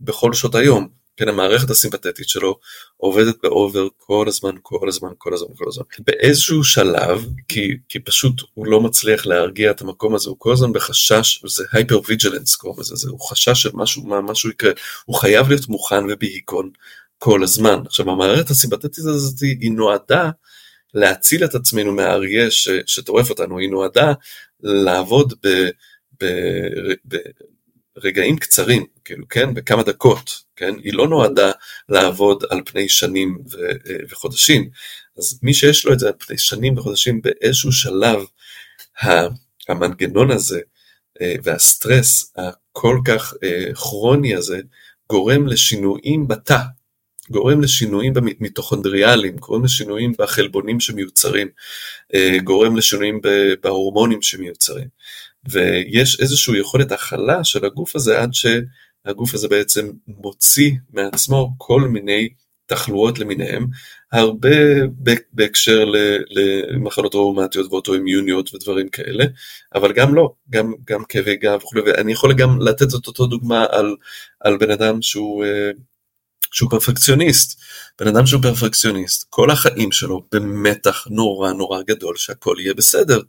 [0.00, 0.88] בכל שעות היום.
[1.16, 2.58] כן, המערכת הסימפתטית שלו
[2.96, 5.84] עובדת באובר כל הזמן, כל הזמן, כל הזמן, כל הזמן.
[5.98, 10.72] באיזשהו שלב, כי, כי פשוט הוא לא מצליח להרגיע את המקום הזה, הוא כל הזמן
[10.72, 14.72] בחשש, זה הייפר ויג'לנס קוראים לזה, זה, הוא חשש של משהו, מה, משהו יקרה,
[15.04, 16.70] הוא חייב להיות מוכן ובהיכון
[17.18, 17.82] כל הזמן.
[17.86, 20.30] עכשיו המערכת הסימפתטית הזאת היא נועדה
[20.94, 22.50] להציל את עצמנו מהאריה
[22.86, 24.12] שטורף אותנו, היא נועדה
[24.60, 25.48] לעבוד ב...
[26.22, 26.26] ב,
[27.08, 27.16] ב
[27.96, 31.50] רגעים קצרים, כאילו, כן, בכמה דקות, כן, היא לא נועדה
[31.88, 34.70] לעבוד על פני שנים ו- אה, וחודשים,
[35.18, 38.18] אז מי שיש לו את זה על פני שנים וחודשים באיזשהו שלב,
[39.68, 40.60] המנגנון הזה
[41.20, 44.60] אה, והסטרס הכל כך אה, כרוני הזה
[45.10, 46.58] גורם לשינויים בתא,
[47.32, 51.48] גורם לשינויים מיטוכונדריאליים, גורם לשינויים בחלבונים שמיוצרים,
[52.44, 53.20] גורם לשינויים
[53.62, 54.88] בהורמונים שמיוצרים.
[55.48, 62.28] ויש איזושהי יכולת הכלה של הגוף הזה עד שהגוף הזה בעצם מוציא מעצמו כל מיני
[62.66, 63.66] תחלואות למיניהם,
[64.12, 64.56] הרבה
[65.32, 65.84] בהקשר
[66.70, 69.24] למחלות טראומטיות ואוטואימיוניות ודברים כאלה,
[69.74, 73.66] אבל גם לא, גם, גם כאבי גב וכולי, ואני יכול גם לתת את אותו דוגמה
[73.70, 73.96] על,
[74.40, 75.70] על בן אדם שהוא, אה,
[76.52, 77.60] שהוא פרפקציוניסט,
[78.00, 83.20] בן אדם שהוא פרפקציוניסט, כל החיים שלו במתח נורא נורא גדול שהכל יהיה בסדר.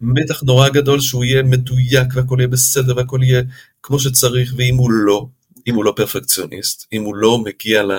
[0.00, 3.42] מתח נורא גדול שהוא יהיה מדויק והכל יהיה בסדר והכל יהיה
[3.82, 5.26] כמו שצריך, ואם הוא לא,
[5.66, 7.94] אם הוא לא פרפקציוניסט, אם הוא לא מגיע לא,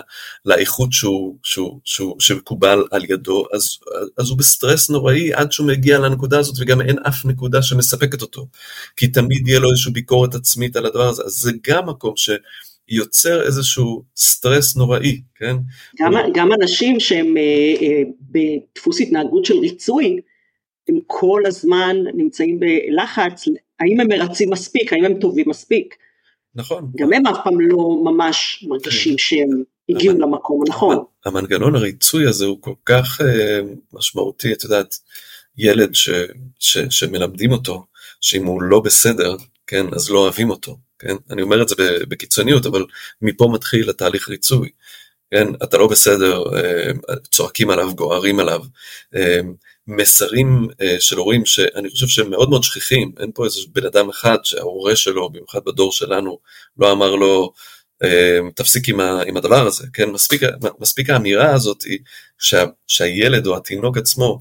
[0.46, 3.78] לאיכות שהוא, שהוא, שהוא, שמקובל על ידו, אז,
[4.18, 8.48] אז הוא בסטרס נוראי עד שהוא מגיע לנקודה הזאת, וגם אין אף נקודה שמספקת אותו,
[8.96, 12.30] כי תמיד יהיה לו איזושהי ביקורת עצמית על הדבר הזה, אז זה גם מקום ש...
[12.90, 15.56] יוצר איזשהו סטרס נוראי, כן?
[16.00, 17.42] גם, גם אנשים שהם אה,
[17.82, 20.20] אה, בדפוס התנהגות של ריצוי,
[20.90, 23.46] הם כל הזמן נמצאים בלחץ,
[23.80, 25.96] האם הם מרצים מספיק, האם הם טובים מספיק.
[26.56, 26.92] נכון.
[26.98, 29.18] גם הם אף פעם לא ממש מרגישים כן.
[29.18, 30.22] שהם הגיעו המנ...
[30.22, 30.98] למקום הנכון.
[31.26, 33.24] המנגנון הריצוי הזה הוא כל כך uh,
[33.94, 34.96] משמעותי, את יודעת,
[35.58, 36.10] ילד ש,
[36.60, 37.86] ש, שמלמדים אותו,
[38.22, 39.36] שאם הוא לא בסדר,
[39.68, 41.76] כן, אז לא אוהבים אותו, כן, אני אומר את זה
[42.08, 42.86] בקיצוניות, אבל
[43.22, 44.70] מפה מתחיל התהליך ריצוי,
[45.32, 46.92] כן, אתה לא בסדר, אה,
[47.32, 48.62] צועקים עליו, גוערים עליו,
[49.16, 49.40] אה,
[49.90, 54.10] מסרים uh, של הורים שאני חושב שהם מאוד מאוד שכיחים, אין פה איזה בן אדם
[54.10, 56.40] אחד שההורה שלו, במיוחד בדור שלנו,
[56.78, 57.54] לא אמר לו
[58.56, 58.90] תפסיק
[59.26, 60.42] עם הדבר הזה, כן, מספיק,
[60.80, 62.00] מספיק האמירה הזאת היא
[62.40, 64.38] שה, שהילד או התינוק עצמו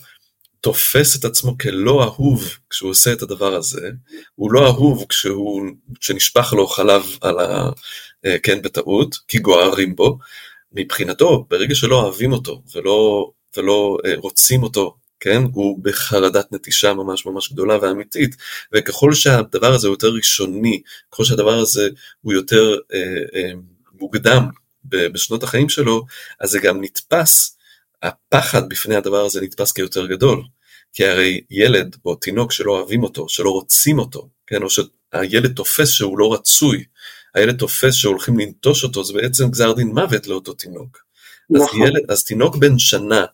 [0.67, 3.91] תופס את עצמו כלא אהוב כשהוא עושה את הדבר הזה,
[4.35, 5.63] הוא לא אהוב כשהוא,
[6.01, 7.69] כשנשפך לו חלב על ה...
[8.27, 10.19] Uh, כן, בטעות, כי גוערים בו,
[10.73, 15.43] מבחינתו, ברגע שלא אוהבים אותו ולא, ולא uh, רוצים אותו כן?
[15.53, 18.37] הוא בחרדת נטישה ממש ממש גדולה ואמיתית,
[18.73, 21.89] וככל שהדבר הזה הוא יותר ראשוני, ככל שהדבר הזה
[22.21, 22.99] הוא יותר אה,
[23.35, 23.53] אה,
[24.01, 24.49] מוקדם
[24.85, 26.05] בשנות החיים שלו,
[26.41, 27.57] אז זה גם נתפס,
[28.03, 30.43] הפחד בפני הדבר הזה נתפס כיותר גדול.
[30.97, 34.63] כי הרי ילד או תינוק שלא אוהבים אותו, שלא רוצים אותו, כן?
[34.63, 36.85] או שהילד תופס שהוא לא רצוי,
[37.35, 40.99] הילד תופס שהולכים לנטוש אותו, זה בעצם גזר דין מוות לאותו תינוק.
[41.51, 41.83] נכון.
[41.83, 43.25] אז, ילד, אז תינוק בן שנה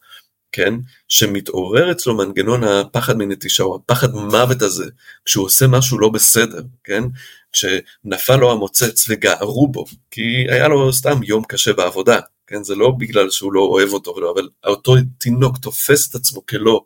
[0.53, 0.75] כן,
[1.09, 4.85] שמתעורר אצלו מנגנון הפחד מנטישה או הפחד מוות הזה,
[5.25, 7.05] כשהוא עושה משהו לא בסדר, כן,
[7.53, 12.93] כשנפל לו המוצץ וגערו בו, כי היה לו סתם יום קשה בעבודה, כן, זה לא
[12.99, 16.85] בגלל שהוא לא אוהב אותו, ולא, אבל אותו תינוק תופס את עצמו כלא,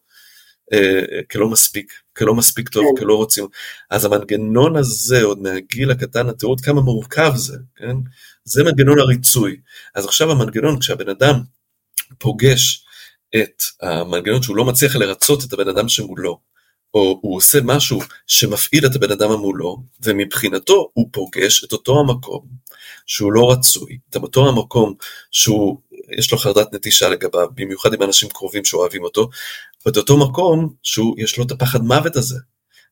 [1.31, 3.05] כלא מספיק, כלא מספיק טוב, כן.
[3.05, 3.47] כלא רוצים,
[3.91, 7.97] אז המנגנון הזה עוד מהגיל הקטן, תראו עוד כמה מורכב זה, כן,
[8.45, 9.57] זה מנגנון הריצוי,
[9.95, 11.41] אז עכשיו המנגנון, כשהבן אדם
[12.19, 12.85] פוגש
[13.37, 16.41] את המנגנון שהוא לא מצליח לרצות את הבן אדם שמולו,
[16.95, 22.47] או הוא עושה משהו שמפעיל את הבן אדם המולו, ומבחינתו הוא פוגש את אותו המקום
[23.07, 24.95] שהוא לא רצוי, את אותו המקום
[25.31, 25.81] שהוא,
[26.19, 29.29] יש לו חרדת נטישה לגביו, במיוחד עם אנשים קרובים שאוהבים אותו,
[29.87, 32.39] ואת אותו מקום שיש לו את הפחד מוות הזה.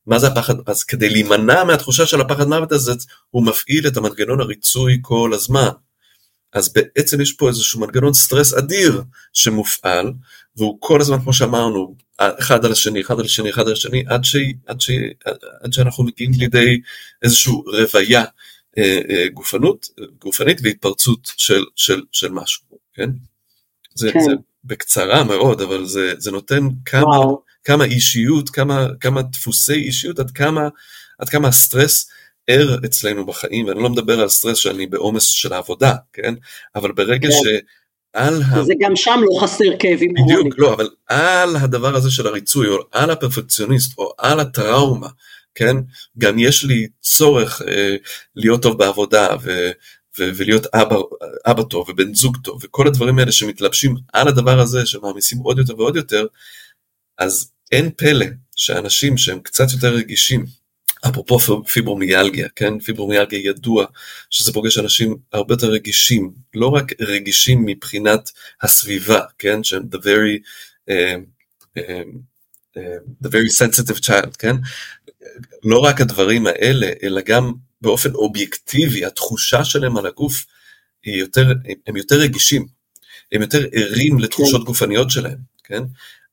[0.07, 0.55] מה זה הפחד?
[0.65, 2.91] אז כדי להימנע מהתחושה של הפחד מוות הזה,
[3.29, 5.69] הוא מפעיל את המנגנון הריצוי כל הזמן.
[6.53, 9.01] אז בעצם יש פה איזשהו מנגנון סטרס אדיר
[9.33, 10.13] שמופעל,
[10.55, 14.23] והוא כל הזמן, כמו שאמרנו, אחד על השני, אחד על השני, אחד על השני, עד,
[14.23, 14.35] ש...
[14.67, 14.89] עד, ש...
[15.61, 16.81] עד שאנחנו מגיעים לידי
[17.23, 18.25] איזושהי רוויה
[18.77, 19.87] אה, אה, גופנות,
[20.21, 23.09] גופנית והתפרצות של, של, של משהו, כן?
[23.95, 24.19] זה, כן.
[24.19, 24.31] זה
[24.65, 27.17] בקצרה מאוד, אבל זה, זה נותן כמה,
[27.63, 30.67] כמה אישיות, כמה, כמה דפוסי אישיות, עד כמה,
[31.19, 32.09] עד כמה הסטרס
[32.47, 36.33] ער אצלנו בחיים, ואני לא מדבר על סטרס שאני בעומס של העבודה, כן?
[36.75, 37.33] אבל ברגע כן.
[37.33, 38.63] שעל ה...
[38.63, 42.77] זה גם שם לא חסר כאבים בדיוק, לא, אבל על הדבר הזה של הריצוי, או
[42.91, 45.07] על הפרפקציוניסט, או על הטראומה,
[45.55, 45.75] כן?
[46.17, 47.95] גם יש לי צורך אה,
[48.35, 49.71] להיות טוב בעבודה, ו...
[50.19, 50.95] ולהיות אבא,
[51.45, 55.79] אבא טוב ובן זוג טוב וכל הדברים האלה שמתלבשים על הדבר הזה שמעמיסים עוד יותר
[55.79, 56.25] ועוד יותר,
[57.17, 58.25] אז אין פלא
[58.55, 60.45] שאנשים שהם קצת יותר רגישים,
[61.07, 63.85] אפרופו פיברומיאלגיה, כן, פיברומיאלגיה ידוע
[64.29, 70.39] שזה פוגש אנשים הרבה יותר רגישים, לא רק רגישים מבחינת הסביבה, כן, שהם the very,
[70.89, 71.19] uh,
[71.77, 71.81] uh,
[73.23, 74.55] the very sensitive child, כן,
[75.63, 77.53] לא רק הדברים האלה, אלא גם
[77.85, 80.45] באופן אובייקטיבי, התחושה שלהם על הגוף,
[81.03, 81.53] היא יותר,
[81.87, 82.65] הם יותר רגישים,
[83.31, 84.65] הם יותר ערים לתחושות כן.
[84.65, 85.83] גופניות שלהם, כן?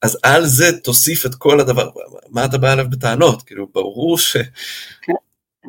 [0.03, 1.91] אז על זה תוסיף את כל הדבר,
[2.29, 3.43] מה אתה בא אליו בטענות?
[3.43, 4.37] כאילו, ברור ש...
[5.03, 5.13] כן.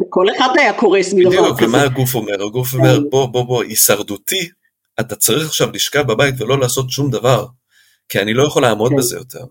[0.10, 1.42] כל אחד היה קורס מדבר כזה.
[1.42, 2.44] בדיוק, ומה הגוף אומר?
[2.44, 2.78] הגוף כן.
[2.78, 4.50] אומר, בוא, בוא, בוא, הישרדותי,
[5.00, 7.46] אתה צריך עכשיו לשכב בבית ולא לעשות שום דבר,
[8.10, 8.98] כי אני לא יכול לעמוד כן.
[8.98, 9.44] בזה יותר.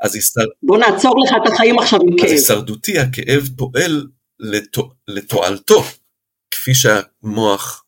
[0.00, 0.40] אז הישר...
[0.62, 2.26] בוא נעצור לך את החיים עכשיו עם כאב.
[2.26, 4.06] אז הישרדותי, הכאב פועל
[4.40, 4.88] לתוע...
[5.08, 5.84] לתועלתו,
[6.50, 7.84] כפי שהמוח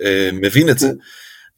[0.00, 0.88] אה, מבין את זה.
[0.88, 0.94] כן.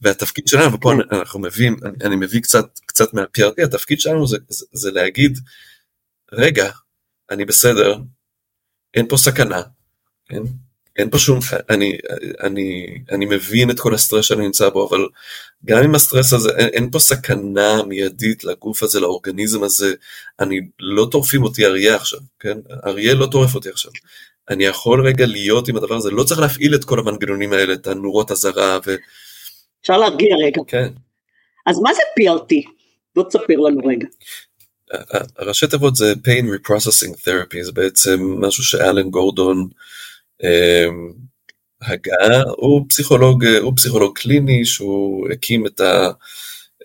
[0.01, 1.15] והתפקיד שלנו, ופה כן.
[1.15, 5.39] אנחנו מביאים, אני, אני מביא קצת, קצת מה-PRT, התפקיד שלנו זה, זה, זה להגיד,
[6.31, 6.71] רגע,
[7.31, 7.97] אני בסדר,
[8.93, 9.61] אין פה סכנה,
[10.25, 10.41] כן?
[10.95, 11.97] אין פה שום, אני,
[12.43, 15.07] אני, אני מבין את כל הסטרס שאני נמצא בו, אבל
[15.65, 19.93] גם עם הסטרס הזה, אין, אין פה סכנה מיידית לגוף הזה, לאורגניזם הזה,
[20.39, 22.57] אני, לא טורפים אותי אריה עכשיו, כן?
[22.85, 23.91] אריה לא טורף אותי עכשיו.
[24.49, 27.87] אני יכול רגע להיות עם הדבר הזה, לא צריך להפעיל את כל המנגנונים האלה, את
[27.87, 28.95] הנורות אזהרה ו...
[29.81, 30.61] אפשר להרגיע רגע.
[30.67, 30.89] כן.
[31.65, 32.69] אז מה זה PRT?
[33.15, 34.07] בוא תספר לנו רגע.
[35.37, 39.67] הראשי תיבות זה pain reprocessing therapy, זה בעצם משהו שאלן גורדון
[40.43, 41.13] אמ,
[41.81, 46.11] הגה, הוא פסיכולוג, הוא פסיכולוג קליני שהוא הקים את ה...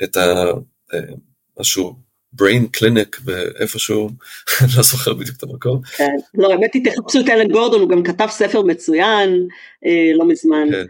[0.02, 0.44] את ה
[0.94, 1.00] אה,
[1.60, 1.94] משהו
[2.36, 4.08] brain clinic ואיפשהו,
[4.60, 5.82] אני לא זוכר בדיוק את המקום.
[5.96, 9.46] כן, לא, האמת היא תחפשו את אלן גורדון, הוא גם כתב ספר מצוין
[9.86, 10.68] אה, לא מזמן.
[10.70, 10.84] כן.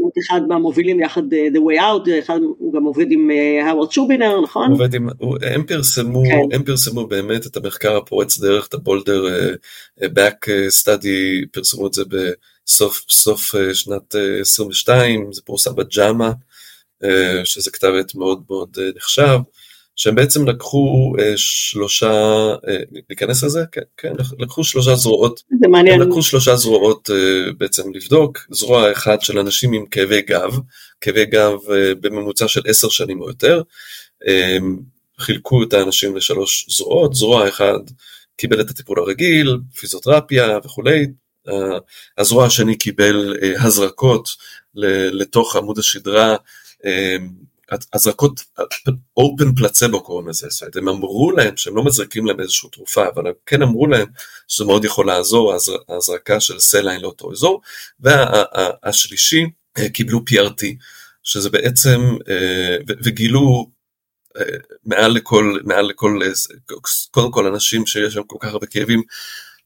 [0.00, 3.30] אה, אחד מהמובילים יחד uh, The Way Out, אחד, הוא גם עובד עם
[3.66, 4.70] האוורד uh, שובינר, נכון?
[4.70, 5.08] עובד עם,
[5.42, 6.56] הם פרסמו, כן.
[6.56, 10.48] הם פרסמו באמת את המחקר הפורץ דרך, את הבולדר uh, back
[10.82, 16.32] study, פרסמו את זה בסוף סוף uh, שנת uh, 22, זה פורסם בג'אמה,
[17.04, 17.06] uh,
[17.44, 19.38] שזה כתב עת מאוד מאוד uh, נחשב.
[19.96, 22.12] שהם בעצם לקחו אה, שלושה,
[22.68, 22.76] אה,
[23.08, 23.64] להיכנס לזה?
[23.72, 28.92] כן, כן, לקחו שלושה זרועות, זה מעניין, הם לקחו שלושה זרועות אה, בעצם לבדוק, זרוע
[28.92, 30.58] אחת של אנשים עם כאבי גב,
[31.00, 33.62] כאבי גב אה, בממוצע של עשר שנים או יותר,
[34.28, 34.58] אה,
[35.20, 37.80] חילקו את האנשים לשלוש זרועות, זרוע אחת
[38.36, 41.06] קיבל את הטיפול הרגיל, פיזיותרפיה וכולי,
[42.18, 44.28] הזרוע השני קיבל אה, הזרקות
[45.12, 46.36] לתוך עמוד השדרה,
[46.84, 47.16] אה,
[47.92, 48.40] הזרקות
[49.20, 53.08] open placebo קוראים לזה, זאת אומרת הם אמרו להם שהם לא מזרקים להם איזושהי תרופה,
[53.14, 54.06] אבל הם כן אמרו להם
[54.48, 55.54] שזה מאוד יכול לעזור,
[55.88, 57.60] ההזרקה של סליין לאותו אזור,
[58.00, 59.44] והשלישי
[59.78, 60.64] אה, קיבלו PRT,
[61.22, 63.70] שזה בעצם, אה, וגילו
[64.36, 66.20] אה, מעל לכל, מעל לכל,
[67.10, 69.02] קודם כל אנשים שיש להם כל כך הרבה כאבים,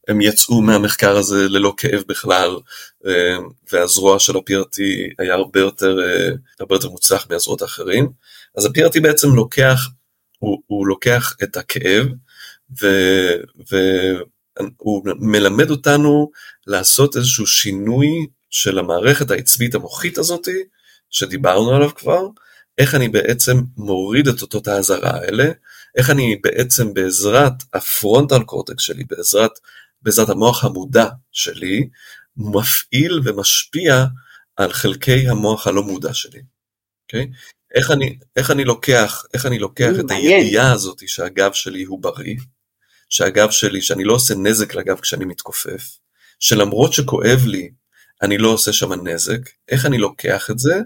[0.09, 2.57] הם יצאו מהמחקר הזה ללא כאב בכלל,
[3.07, 3.37] אה,
[3.73, 4.79] והזרוע של ה-PRT
[5.18, 8.09] היה הרבה יותר, אה, הרבה יותר מוצלח מהזרועות האחרים.
[8.57, 9.88] אז ה-PRT בעצם לוקח,
[10.38, 12.07] הוא, הוא לוקח את הכאב,
[13.71, 16.31] והוא מלמד אותנו
[16.66, 18.09] לעשות איזשהו שינוי
[18.51, 20.62] של המערכת העצבית המוחית הזאתי,
[21.11, 22.27] שדיברנו עליו כבר,
[22.79, 25.51] איך אני בעצם מוריד את אותות האזהרה האלה,
[25.97, 29.51] איך אני בעצם בעזרת הפרונטל קורטקס שלי, בעזרת
[30.02, 31.88] בעזרת המוח המודע שלי,
[32.37, 34.04] מפעיל ומשפיע
[34.56, 36.38] על חלקי המוח הלא מודע שלי.
[36.38, 36.42] Okay?
[37.02, 37.30] אוקיי?
[37.74, 42.37] איך, אני, איך אני לוקח, איך אני לוקח את הידיעה הזאת שהגב שלי הוא בריא,
[43.08, 45.98] שהגב שלי, שאני לא עושה נזק לגב כשאני מתכופף,
[46.40, 47.70] שלמרות שכואב לי,
[48.22, 50.80] אני לא עושה שם נזק, איך אני לוקח את זה,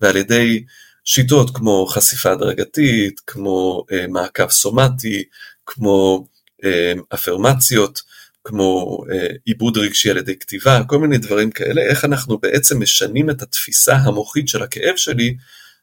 [0.00, 0.64] ועל ידי
[1.04, 5.24] שיטות כמו חשיפה הדרגתית, כמו אה, מעקב סומטי,
[5.66, 6.26] כמו
[6.64, 8.02] אה, אפרמציות,
[8.48, 13.30] כמו אה, עיבוד רגשי על ידי כתיבה, כל מיני דברים כאלה, איך אנחנו בעצם משנים
[13.30, 15.34] את התפיסה המוחית של הכאב שלי,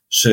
[0.10, 0.28] ש...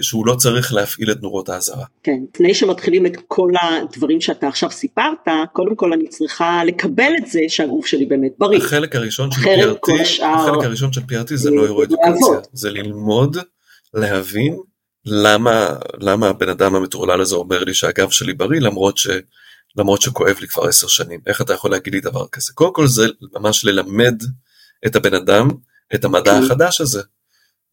[0.00, 1.84] שהוא לא צריך להפעיל את נורות האזהרה.
[2.02, 7.26] כן, לפני שמתחילים את כל הדברים שאתה עכשיו סיפרת, קודם כל אני צריכה לקבל את
[7.26, 8.58] זה שהגוף שלי באמת בריא.
[8.58, 10.26] החלק הראשון של PRT, השאר...
[10.26, 13.36] החלק הראשון של PRT זה לא אירואדוקציה, זה ללמוד,
[13.94, 14.56] להבין
[15.06, 15.68] למה,
[16.00, 19.06] למה הבן אדם המטורלל הזה אומר לי שהגב שלי בריא, למרות ש...
[19.76, 22.52] למרות שכואב לי כבר עשר שנים, איך אתה יכול להגיד לי דבר כזה?
[22.52, 24.22] קודם כל זה ממש ללמד
[24.86, 25.48] את הבן אדם
[25.94, 26.44] את המדע כן.
[26.44, 27.02] החדש הזה,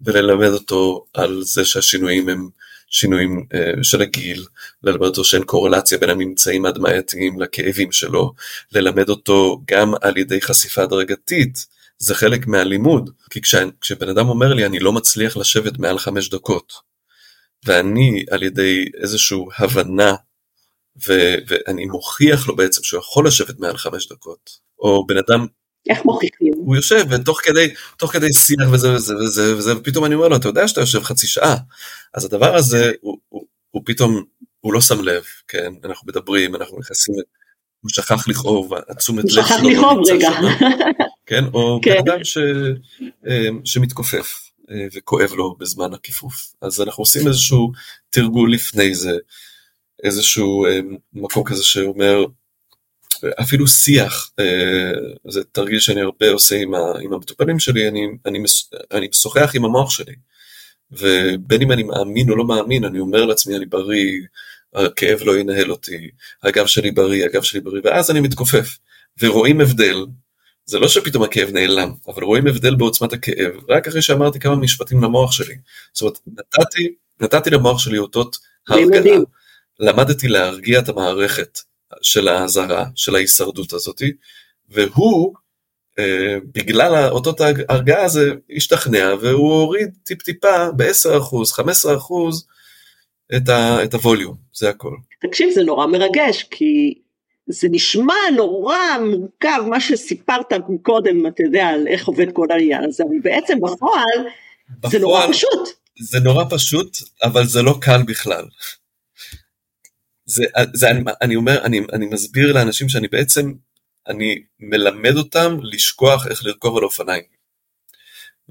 [0.02, 2.50] וללמד אותו על זה שהשינויים הם
[2.88, 4.46] שינויים uh, של הגיל,
[4.84, 8.34] ללמד אותו שאין קורלציה בין הממצאים הדמייתיים לכאבים שלו,
[8.72, 11.66] ללמד אותו גם על ידי חשיפה הדרגתית,
[11.98, 16.30] זה חלק מהלימוד, כי כש, כשבן אדם אומר לי אני לא מצליח לשבת מעל חמש
[16.30, 16.74] דקות,
[17.66, 20.16] ואני על ידי איזושהי הבנה,
[21.08, 25.46] ו, ואני מוכיח לו בעצם שהוא יכול לשבת מעל חמש דקות, או בן אדם
[25.90, 26.54] איך מוכיחים?
[26.56, 30.36] הוא יושב ותוך כדי, תוך כדי שיח וזה וזה וזה וזה ופתאום אני אומר לו
[30.36, 31.56] אתה יודע שאתה יושב חצי שעה
[32.14, 34.24] אז הדבר הזה הוא, הוא, הוא פתאום
[34.60, 37.16] הוא לא שם לב כן אנחנו מדברים אנחנו נכנסים
[37.82, 39.42] הוא שכח לכאוב התשומת לב שלו.
[39.42, 40.30] הוא שכח לכאוב רגע.
[41.26, 41.92] כן או כן.
[41.92, 42.38] בן אדם ש,
[43.28, 47.72] אה, שמתכופף אה, וכואב לו בזמן הכיפוף אז אנחנו עושים איזשהו
[48.10, 49.18] תרגול לפני זה
[50.04, 50.80] איזשהו אה,
[51.14, 52.26] מקום כזה שאומר
[53.42, 54.92] אפילו שיח, אה,
[55.30, 58.40] זה תרגיל שאני הרבה עושה עם, ה, עם המטופלים שלי, אני, אני,
[58.92, 60.16] אני משוחח עם המוח שלי.
[60.92, 64.22] ובין אם אני מאמין או לא מאמין, אני אומר לעצמי, אני בריא,
[64.74, 66.10] הכאב לא ינהל אותי,
[66.44, 68.78] הגב שלי בריא, הגב שלי בריא, ואז אני מתכופף.
[69.22, 70.06] ורואים הבדל,
[70.66, 75.04] זה לא שפתאום הכאב נעלם, אבל רואים הבדל בעוצמת הכאב, רק אחרי שאמרתי כמה משפטים
[75.04, 75.56] למוח שלי.
[75.94, 78.38] זאת אומרת, נתתי, נתתי למוח שלי אותות
[78.68, 79.18] הרגעה,
[79.80, 81.60] למדתי להרגיע את המערכת.
[82.02, 84.12] של האזהרה, של ההישרדות הזאתי,
[84.70, 85.34] והוא,
[86.00, 92.46] אה, בגלל אותות ההרגעה הזה, השתכנע והוא הוריד טיפ טיפה ב-10%, 15%
[93.36, 94.96] את, ה, את הווליום, זה הכל.
[95.22, 96.94] תקשיב, זה נורא מרגש, כי
[97.48, 103.04] זה נשמע נורא מורכב, מה שסיפרת קודם, אתה יודע, על איך עובד כל העניין הזה,
[103.04, 104.28] אבל בעצם בפועל,
[104.70, 105.70] בפועל זה נורא פשוט.
[106.00, 108.46] זה נורא פשוט, אבל זה לא קל בכלל.
[110.26, 110.44] זה,
[110.74, 113.54] זה אני, אני אומר, אני, אני מסביר לאנשים שאני בעצם,
[114.08, 117.24] אני מלמד אותם לשכוח איך לרכוב על אופניים.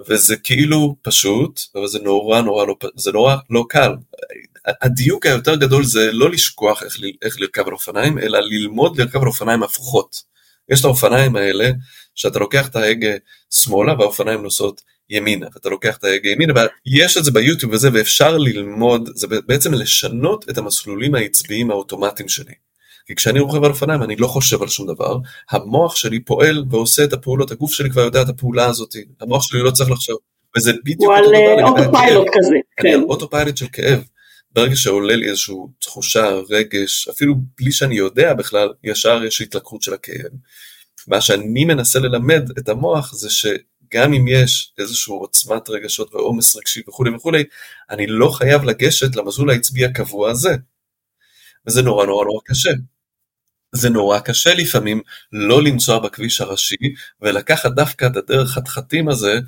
[0.09, 3.93] וזה כאילו פשוט, אבל זה נורא נורא לא, זה נורא לא קל.
[4.67, 9.27] הדיוק היותר גדול זה לא לשכוח איך, איך לרכב על אופניים, אלא ללמוד לרכב על
[9.27, 10.23] אופניים הפוכות.
[10.69, 11.71] יש את האופניים האלה,
[12.15, 13.13] שאתה לוקח את ההגה
[13.51, 14.83] שמאלה והאופניים נוסעות
[15.13, 16.53] ימינה, ואתה לוקח את ההגה ימינה,
[16.87, 22.55] ויש את זה ביוטיוב וזה, ואפשר ללמוד, זה בעצם לשנות את המסלולים העצביים האוטומטיים שלי.
[23.07, 25.19] כי כשאני רוכב על אופניים אני לא חושב על שום דבר,
[25.51, 29.61] המוח שלי פועל ועושה את הפעולות, הגוף שלי כבר יודע את הפעולה הזאת, המוח שלי
[29.61, 30.19] לא צריך לחשוב.
[30.57, 31.39] וזה בדיוק אותו דבר.
[31.39, 32.55] הוא על אוטופיילוט כזה.
[32.77, 32.87] כן.
[32.87, 34.05] אני על אוטופיילוט של כאב.
[34.53, 39.95] ברגע שעולה לי איזושהי תחושה, רגש, אפילו בלי שאני יודע בכלל, ישר יש התלקחות של
[39.95, 40.31] הכאב.
[41.09, 43.31] מה שאני מנסה ללמד את המוח זה
[43.93, 47.45] שגם אם יש איזושהי עוצמת רגשות ועומס רגשי וכולי וכולי,
[47.91, 50.55] אני לא חייב לגשת למסלול העצבי הקבוע הזה.
[51.67, 52.71] וזה נורא נורא נורא קשה.
[53.73, 55.01] זה נורא קשה לפעמים
[55.33, 56.77] לא לנסוע בכביש הראשי
[57.21, 59.41] ולקחת דווקא את הדרך חתחתים הזה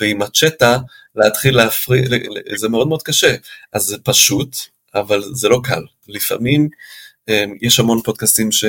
[0.00, 0.78] ועם הצ'טה
[1.14, 2.08] להתחיל להפריע,
[2.56, 3.34] זה מאוד מאוד קשה.
[3.72, 4.56] אז זה פשוט,
[4.94, 5.82] אבל זה לא קל.
[6.08, 6.68] לפעמים
[7.62, 8.64] יש המון פודקאסטים ש...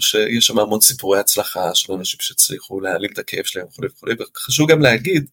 [0.00, 4.70] שיש שם המון סיפורי הצלחה של אנשים שהצליחו להעלים את הכאב שלהם וכולי וכולי, וחשוב
[4.70, 5.26] גם להגיד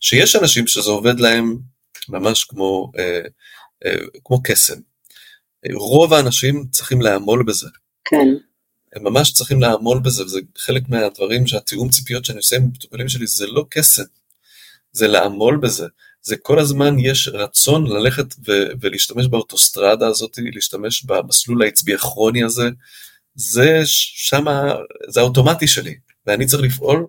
[0.00, 1.58] שיש אנשים שזה עובד להם
[2.08, 3.20] ממש כמו, אה,
[3.86, 4.80] אה, כמו קסם.
[5.74, 7.68] רוב האנשים צריכים לעמול בזה.
[8.04, 8.28] כן.
[8.92, 13.26] הם ממש צריכים לעמול בזה, וזה חלק מהדברים שהתיאום ציפיות שאני עושה עם המטופלים שלי,
[13.26, 14.02] זה לא קסם,
[14.92, 15.86] זה לעמול בזה.
[16.28, 22.68] זה כל הזמן יש רצון ללכת ו- ולהשתמש באוטוסטרדה הזאת, להשתמש במסלול העצבי הכרוני הזה,
[23.34, 24.74] זה שמה,
[25.08, 25.94] זה האוטומטי שלי,
[26.26, 27.06] ואני צריך לפעול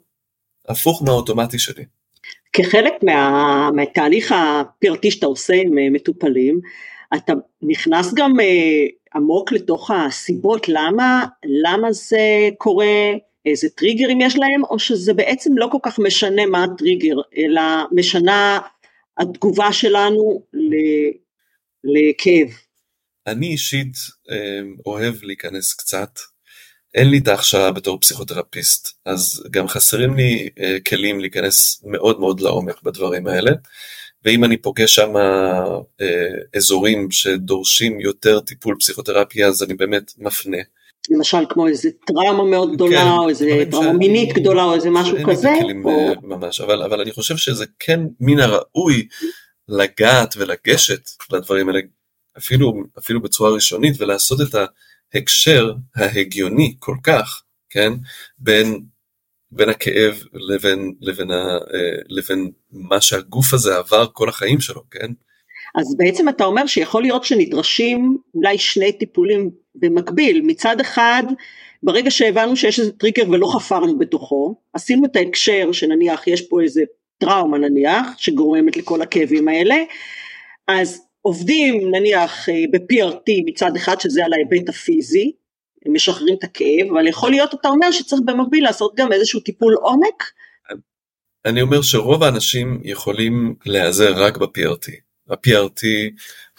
[0.67, 1.83] הפוך מהאוטומטי שלי.
[2.53, 6.59] כחלק מה, מהתהליך הפרטי שאתה עושה עם אה, מטופלים,
[7.15, 11.25] אתה נכנס גם אה, עמוק לתוך הסיבות למה,
[11.63, 13.13] למה זה קורה,
[13.45, 17.61] איזה טריגרים יש להם, או שזה בעצם לא כל כך משנה מה הטריגר, אלא
[17.91, 18.59] משנה
[19.19, 20.43] התגובה שלנו
[21.83, 22.47] לכאב.
[23.27, 23.97] אני אישית
[24.31, 26.19] אה, אוהב להיכנס קצת,
[26.95, 32.39] אין לי את ההכשרה בתור פסיכותרפיסט, אז גם חסרים לי אה, כלים להיכנס מאוד מאוד
[32.39, 33.51] לעומק בדברים האלה,
[34.25, 40.57] ואם אני פוגש שם אה, אזורים שדורשים יותר טיפול פסיכותרפיה, אז אני באמת מפנה.
[41.09, 45.17] למשל כמו איזה טראומה מאוד גדולה, כן, או איזה טראומה מינית גדולה, או איזה משהו
[45.27, 45.53] כזה.
[45.83, 46.13] או...
[46.23, 49.07] ממש, אבל, אבל אני חושב שזה כן מן הראוי
[49.67, 51.79] לגעת ולגשת לדברים האלה,
[52.37, 54.55] אפילו, אפילו בצורה ראשונית, ולעשות את
[55.13, 57.93] ההקשר ההגיוני כל כך, כן,
[58.37, 58.81] בין,
[59.51, 65.11] בין הכאב לבין, לבין, ה, אה, לבין מה שהגוף הזה עבר כל החיים שלו, כן?
[65.75, 71.23] אז בעצם אתה אומר שיכול להיות שנדרשים אולי שני טיפולים במקביל, מצד אחד
[71.83, 76.83] ברגע שהבנו שיש איזה טריגר ולא חפרנו בתוכו, עשינו את ההקשר שנניח יש פה איזה
[77.17, 79.75] טראומה נניח שגורמת לכל הכאבים האלה,
[80.67, 85.31] אז עובדים נניח אה, ב-PRT מצד אחד שזה על ההיבט הפיזי,
[85.87, 90.23] משחררים את הכאב, אבל יכול להיות אתה אומר שצריך במקביל לעשות גם איזשהו טיפול עומק
[91.45, 95.08] אני אומר שרוב האנשים יכולים להיעזר רק ב-PRT.
[95.29, 95.83] ה-PRT,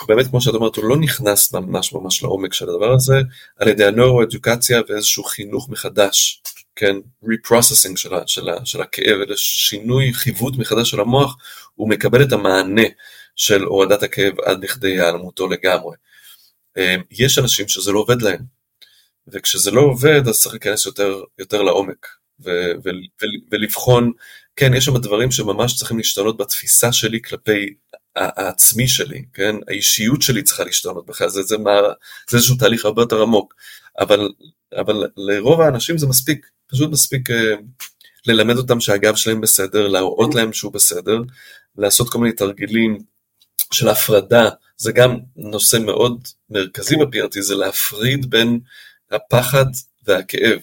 [0.09, 3.21] באמת כמו שאת אומרת, הוא לא נכנס ממש ממש לעומק של הדבר הזה,
[3.57, 6.43] על ידי הנוירו-אדוקציה ואיזשהו חינוך מחדש,
[6.77, 11.37] כן, reprocessing של, של, של הכאב, שינוי חיווט מחדש של המוח,
[11.75, 12.83] הוא מקבל את המענה
[13.37, 15.97] של הורדת הכאב עד לכדי היעלמותו לגמרי.
[16.77, 18.41] אמ, יש אנשים שזה לא עובד להם,
[19.29, 22.07] וכשזה לא עובד אז צריך להיכנס יותר, יותר לעומק,
[22.41, 22.91] ו- ו-
[23.23, 24.13] ו- ולבחון,
[24.57, 27.75] כן, יש שם דברים שממש צריכים להשתנות בתפיסה שלי כלפי
[28.17, 31.71] העצמי שלי, כן, האישיות שלי צריכה להשתנות בכלל, זה, זה, מה,
[32.31, 33.55] זה איזשהו תהליך הרבה יותר עמוק,
[34.01, 34.29] אבל,
[34.77, 37.35] אבל לרוב האנשים זה מספיק, פשוט מספיק uh,
[38.27, 41.23] ללמד אותם שהגב שלהם בסדר, להראות להם שהוא בסדר,
[41.77, 42.99] לעשות כל מיני תרגילים
[43.73, 48.61] של הפרדה, זה גם נושא מאוד מרכזי ב-PRT, זה להפריד בין
[49.11, 49.67] הפחד
[50.07, 50.59] והכאב.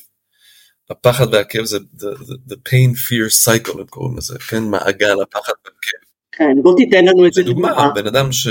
[0.90, 5.54] הפחד והכאב זה the, the, the pain fear cycle הם קוראים לזה, כן, מעגל הפחד
[5.66, 6.07] והכאב.
[6.38, 7.70] כן, בוא תיתן לנו את זה דוגמה.
[7.70, 8.48] דוגמה, בן אדם ש...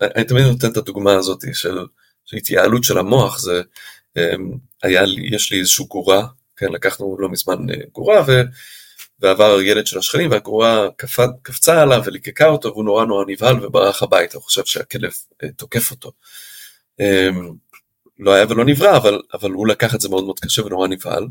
[0.00, 1.78] אני תמיד נותן את הדוגמה הזאת של,
[2.24, 3.62] של התייעלות של המוח, זה
[4.16, 4.52] אמ,
[4.82, 8.42] היה לי, יש לי איזושהי גורה, כן, לקחנו לא מזמן אה, גורה, ו...
[9.20, 11.18] ועבר ילד של השכנים והגרורה קפ...
[11.42, 15.90] קפצה עליו וליקקה אותו והוא נורא נורא נבהל וברח הביתה, הוא חושב שהכלב אה, תוקף
[15.90, 16.12] אותו.
[17.00, 17.50] אמ,
[18.18, 21.26] לא היה ולא נברא, אבל, אבל הוא לקח את זה מאוד מאוד קשה ונורא נבהל.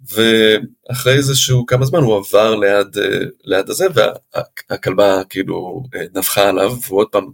[0.00, 6.76] ואחרי איזשהו כמה זמן הוא עבר ליד, אה, ליד הזה והכלבה כאילו אה, נבחה עליו
[6.82, 7.30] והוא עוד פעם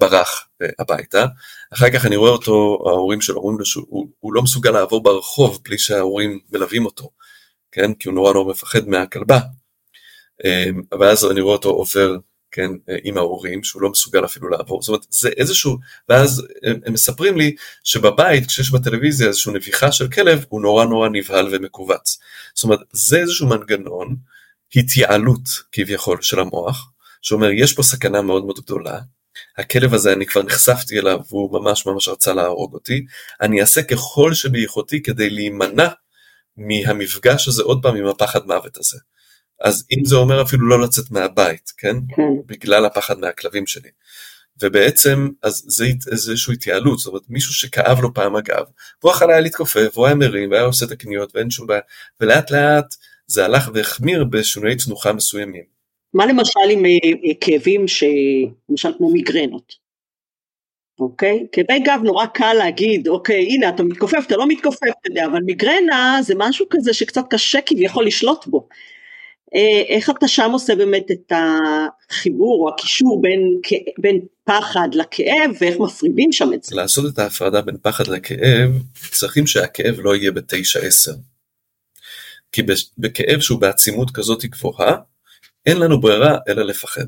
[0.00, 0.48] ברח
[0.78, 1.26] הביתה.
[1.74, 5.78] אחר כך אני רואה אותו, ההורים שלו אומרים לו שהוא לא מסוגל לעבור ברחוב בלי
[5.78, 7.10] שההורים מלווים אותו.
[7.72, 9.38] כן, כי הוא נורא נורא מפחד מהכלבה.
[11.00, 12.16] ואז אני רואה אותו עובר,
[12.50, 12.70] כן,
[13.04, 15.78] עם ההורים, שהוא לא מסוגל אפילו לעבור, זאת אומרת, זה איזשהו,
[16.08, 21.08] ואז הם, הם מספרים לי שבבית, כשיש בטלוויזיה איזושהי נביחה של כלב, הוא נורא נורא
[21.08, 22.18] נבהל ומכווץ.
[22.54, 24.16] זאת אומרת, זה איזשהו מנגנון,
[24.76, 26.90] התייעלות כביכול של המוח,
[27.22, 29.00] שאומר, יש פה סכנה מאוד מאוד גדולה,
[29.58, 33.04] הכלב הזה אני כבר נחשפתי אליו והוא ממש ממש רצה להרוג אותי,
[33.40, 35.88] אני אעשה ככל שביכולתי כדי להימנע
[36.56, 38.98] מהמפגש הזה עוד פעם עם הפחד מוות הזה.
[39.60, 41.96] אז אם זה אומר אפילו לא לצאת מהבית, כן?
[42.16, 42.22] כן.
[42.46, 43.88] בגלל הפחד מהכלבים שלי.
[44.62, 48.64] ובעצם, אז זה איזושהי התייעלות, זאת אומרת מישהו שכאב לו פעם הגב,
[49.02, 51.80] והוא יכול היה להתכופף, והוא היה מרים, והיה עושה את הקניות, ואין שום בעיה,
[52.20, 52.94] ולאט לאט
[53.26, 55.64] זה הלך והחמיר בשינויי תנוחה מסוימים.
[56.14, 56.90] מה למשל עם אה,
[57.40, 57.84] כאבים,
[58.68, 59.88] למשל כמו מיגרנות?
[61.00, 61.46] אוקיי?
[61.52, 65.40] כאבי גב נורא קל להגיד, אוקיי, הנה אתה מתכופף, אתה לא מתכופף, אתה יודע, אבל
[65.40, 68.68] מיגרנה זה משהו כזה שקצת קשה כביכול לשלוט בו.
[69.54, 73.40] אה, איך אתה שם עושה באמת את החיבור או הקישור בין,
[73.98, 76.76] בין פחד לכאב ואיך מפרידים שם את זה?
[76.76, 78.70] לעשות את ההפרדה בין פחד לכאב,
[79.10, 81.12] צריכים שהכאב לא יהיה בתשע עשר.
[82.52, 82.62] כי
[82.98, 84.96] בכאב שהוא בעצימות כזאת גבוהה,
[85.66, 87.06] אין לנו ברירה אלא לפחד.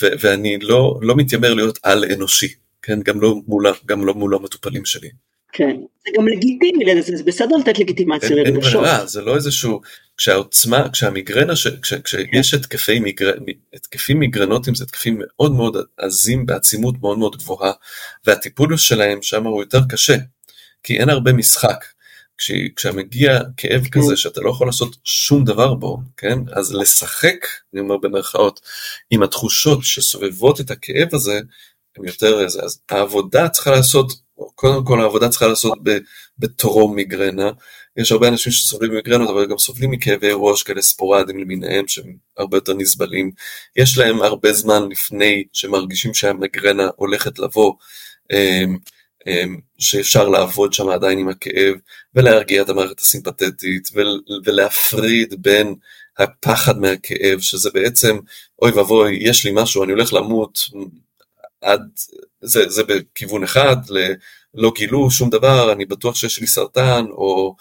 [0.00, 3.02] ו- ואני לא, לא מתיימר להיות על אנושי, כן?
[3.02, 5.10] גם לא מול, גם לא מול המטופלים שלי.
[5.52, 5.76] כן,
[6.06, 8.64] זה גם לגיטימי, זה בסדר לתת לגיטימציה לרגשות.
[8.64, 9.80] אין ברירה, זה לא איזשהו,
[10.16, 12.60] כשהעוצמה, כשהמיגרנה, ש, כש, כשיש כן.
[12.60, 13.34] התקפי מיגר,
[13.74, 17.72] התקפים מיגרנוטיים, זה התקפים מאוד מאוד עזים בעצימות מאוד מאוד גבוהה,
[18.26, 20.16] והטיפול שלהם שם הוא יותר קשה,
[20.82, 21.84] כי אין הרבה משחק.
[22.38, 24.00] כש, כשמגיע כאב כן.
[24.00, 26.38] כזה שאתה לא יכול לעשות שום דבר בו, כן?
[26.52, 28.60] אז לשחק, אני אומר במרכאות,
[29.10, 31.40] עם התחושות שסובבות את הכאב הזה,
[31.96, 34.12] הם יותר איזה, אז העבודה צריכה לעשות,
[34.54, 35.78] קודם כל העבודה צריכה לעשות
[36.38, 37.50] בטרום מיגרנה,
[37.96, 42.56] יש הרבה אנשים שסובלים ממיגרנות אבל גם סובלים מכאבי ראש כאלה ספורדיים למיניהם שהם הרבה
[42.56, 43.30] יותר נסבלים,
[43.76, 47.72] יש להם הרבה זמן לפני שמרגישים שהמיגרנה הולכת לבוא,
[48.32, 48.76] אמ,
[49.26, 51.74] אמ, שאפשר לעבוד שם עדיין עם הכאב
[52.14, 53.88] ולהרגיע את המערכת הסימפתטית
[54.44, 55.74] ולהפריד בין
[56.18, 58.18] הפחד מהכאב שזה בעצם
[58.62, 60.58] אוי ואבוי יש לי משהו אני הולך למות
[61.60, 61.80] עד
[62.40, 63.76] זה, זה בכיוון אחד
[64.54, 67.56] לא גילו שום דבר אני בטוח שיש לי סרטן או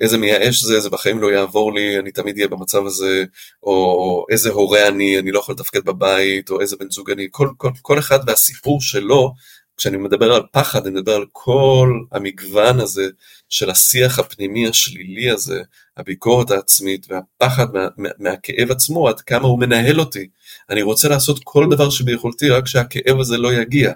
[0.00, 3.24] איזה מייאש זה, זה בחיים לא יעבור לי, אני תמיד אהיה במצב הזה,
[3.62, 7.48] או איזה הורה אני, אני לא יכול לתפקד בבית, או איזה בן זוג אני, כל,
[7.56, 9.34] כל, כל אחד והסיפור שלו
[9.78, 13.08] כשאני מדבר על פחד, אני מדבר על כל המגוון הזה
[13.48, 15.62] של השיח הפנימי השלילי הזה,
[15.96, 20.28] הביקורת העצמית והפחד מה, מה, מהכאב עצמו, עד כמה הוא מנהל אותי.
[20.70, 23.92] אני רוצה לעשות כל דבר שביכולתי רק שהכאב הזה לא יגיע.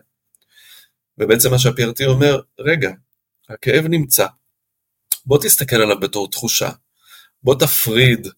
[1.18, 2.90] ובעצם מה שהפיירטי אומר, רגע,
[3.48, 4.26] הכאב נמצא,
[5.26, 6.70] בוא תסתכל עליו בתור תחושה,
[7.42, 8.28] בוא תפריד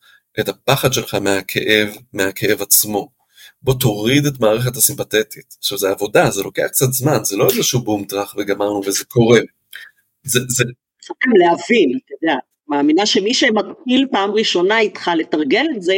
[0.41, 3.24] את הפחד שלך מהכאב, מהכאב עצמו.
[3.65, 5.57] בוא תוריד את מערכת הסימפתטית.
[5.59, 9.41] עכשיו זה עבודה, זה לוקח קצת זמן, זה לא איזשהו בום טראח וגמרנו וזה קורה.
[10.23, 10.41] זה...
[10.49, 10.65] זה...
[11.39, 12.37] להבין, אתה יודע.
[12.69, 15.97] מאמינה שמי שמתחיל פעם ראשונה איתך לתרגל את זה,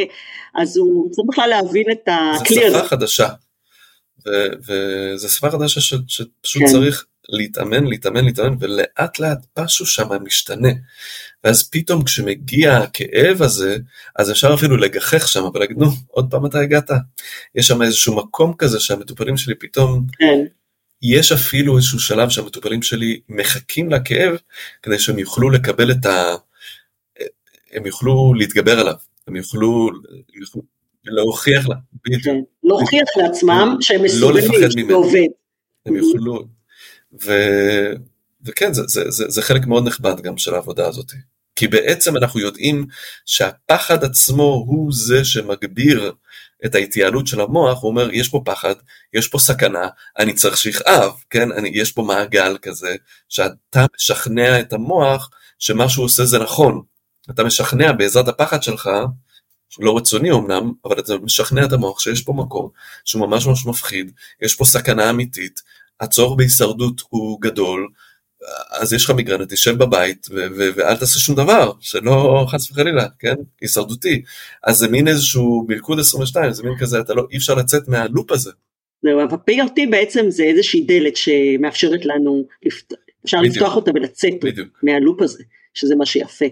[0.54, 2.78] אז הוא צריך בכלל להבין את הכלי הזה.
[2.78, 3.28] זו שפה חדשה,
[4.66, 6.72] וזו שפה חדשה שפשוט כן.
[6.72, 10.68] צריך להתאמן, להתאמן, להתאמן, ולאט לאט משהו שם משתנה.
[11.44, 13.76] ואז פתאום כשמגיע הכאב הזה,
[14.16, 16.90] אז אפשר אפילו לגחך שם ולהגיד, נו, עוד פעם אתה הגעת.
[17.54, 20.44] יש שם איזשהו מקום כזה שהמטופלים שלי פתאום, כן.
[21.02, 24.36] יש אפילו איזשהו שלב שהמטופלים שלי מחכים לכאב,
[24.82, 26.34] כדי שהם יוכלו לקבל את ה...
[27.72, 28.94] הם יוכלו להתגבר עליו,
[29.26, 29.90] הם יוכלו,
[30.34, 30.62] יוכלו
[31.06, 31.74] להוכיח לה,
[32.24, 32.36] כן.
[32.64, 35.26] להוכיח לעצמם שהם מסוגלים, לא שזה עובד.
[35.86, 36.44] הם יוכלו,
[37.24, 37.32] ו...
[38.44, 41.12] וכן, זה, זה, זה, זה חלק מאוד נכבד גם של העבודה הזאת.
[41.56, 42.86] כי בעצם אנחנו יודעים
[43.24, 46.12] שהפחד עצמו הוא זה שמגביר
[46.66, 48.74] את ההתייעלות של המוח, הוא אומר, יש פה פחד,
[49.14, 49.88] יש פה סכנה,
[50.18, 51.52] אני צריך שיכאב, כן?
[51.52, 52.96] אני, יש פה מעגל כזה,
[53.28, 56.82] שאתה משכנע את המוח שמה שהוא עושה זה נכון.
[57.30, 58.90] אתה משכנע בעזרת הפחד שלך,
[59.78, 62.68] לא רצוני אמנם, אבל אתה משכנע את המוח שיש פה מקום
[63.04, 64.12] שהוא ממש ממש מפחיד,
[64.42, 65.62] יש פה סכנה אמיתית,
[66.00, 67.88] הצורך בהישרדות הוא גדול,
[68.70, 73.06] אז יש לך מיגרנה, תשב בבית ו- ו- ואל תעשה שום דבר, שלא חס וחלילה,
[73.18, 73.34] כן?
[73.60, 74.22] הישרדותי.
[74.64, 78.32] אז זה מין איזשהו מלכוד 22, זה מין כזה, אתה לא, אי אפשר לצאת מהלופ
[78.32, 78.50] הזה.
[79.02, 82.46] זהו, אבל PRT בעצם זה איזושהי דלת שמאפשרת לנו,
[83.24, 83.56] אפשר בדיוק.
[83.56, 84.68] לפתוח אותה ולצאת בדיוק.
[84.82, 85.44] מהלופ הזה,
[85.74, 86.46] שזה מה שיפה.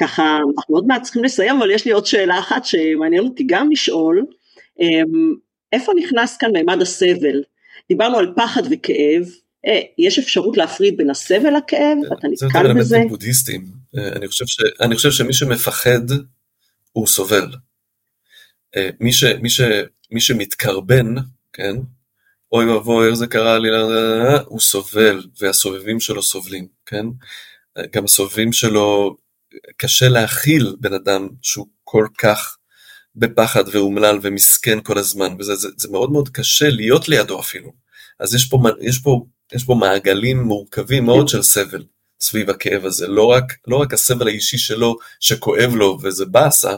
[0.00, 3.70] ככה, אנחנו עוד מעט צריכים לסיים, אבל יש לי עוד שאלה אחת שמעניין אותי גם
[3.70, 4.24] לשאול,
[4.80, 5.34] אמ,
[5.72, 7.42] איפה נכנס כאן מימד הסבל?
[7.88, 9.22] דיברנו על פחד וכאב,
[9.66, 11.98] אה, יש אפשרות להפריד בין הסבל לכאב?
[12.18, 12.82] אתה נתקל בזה?
[12.82, 13.64] זה בודהיסטים.
[13.98, 16.00] אה, אני חושב, ש, אני חושב שמי שמפחד
[16.92, 17.46] הוא סובל.
[18.76, 19.60] אה, מי, ש, מי, ש,
[20.10, 21.14] מי שמתקרבן,
[21.52, 21.76] כן,
[22.52, 23.68] אוי ואבוי איך זה קרה לי,
[24.46, 27.06] הוא סובל והסובבים שלו סובלים, כן?
[27.92, 29.16] גם הסובבים שלו,
[29.76, 32.56] קשה להכיל בן אדם שהוא כל כך
[33.16, 37.72] בפחד ואומלל ומסכן כל הזמן, וזה זה, זה מאוד מאוד קשה להיות לידו אפילו.
[38.20, 41.84] אז יש פה, יש פה, יש פה מעגלים מורכבים מאוד של סבל
[42.20, 46.74] סביב הכאב הזה, לא רק, לא רק הסבל האישי שלו שכואב לו וזה באסה,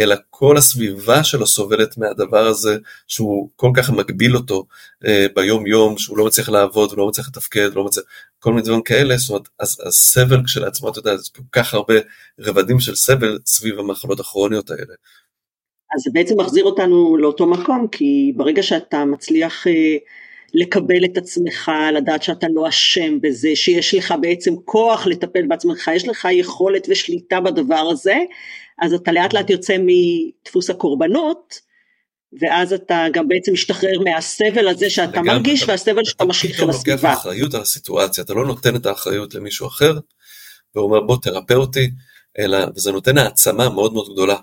[0.00, 2.76] אלא כל הסביבה שלו סובלת מהדבר הזה
[3.08, 4.66] שהוא כל כך מגביל אותו
[5.06, 8.04] אה, ביום יום, שהוא לא מצליח לעבוד, הוא לא מצליח לתפקד, לא מצליח,
[8.40, 11.94] כל מיני דברים כאלה, זאת אומרת, אז הסבל כשלעצמו, אתה יודע, זה כל כך הרבה
[12.40, 14.94] רבדים של סבל סביב המחלות הכרוניות האלה.
[15.94, 19.96] אז זה בעצם מחזיר אותנו לאותו מקום, כי ברגע שאתה מצליח אה,
[20.54, 26.08] לקבל את עצמך, לדעת שאתה לא אשם בזה, שיש לך בעצם כוח לטפל בעצמך, יש
[26.08, 28.18] לך יכולת ושליטה בדבר הזה,
[28.78, 31.69] אז אתה לאט לאט יוצא מדפוס הקורבנות,
[32.40, 36.70] ואז אתה גם בעצם משתחרר מהסבל הזה שאתה לגמרי, מרגיש, אתה, והסבל שאתה משליך על
[36.70, 36.94] הסביבה.
[36.94, 39.98] אתה פתאום לוקח אחריות על הסיטואציה, אתה לא נותן את האחריות למישהו אחר,
[40.74, 41.90] ואומר בוא תרפא אותי,
[42.38, 44.36] אלא, וזה נותן העצמה מאוד מאוד גדולה.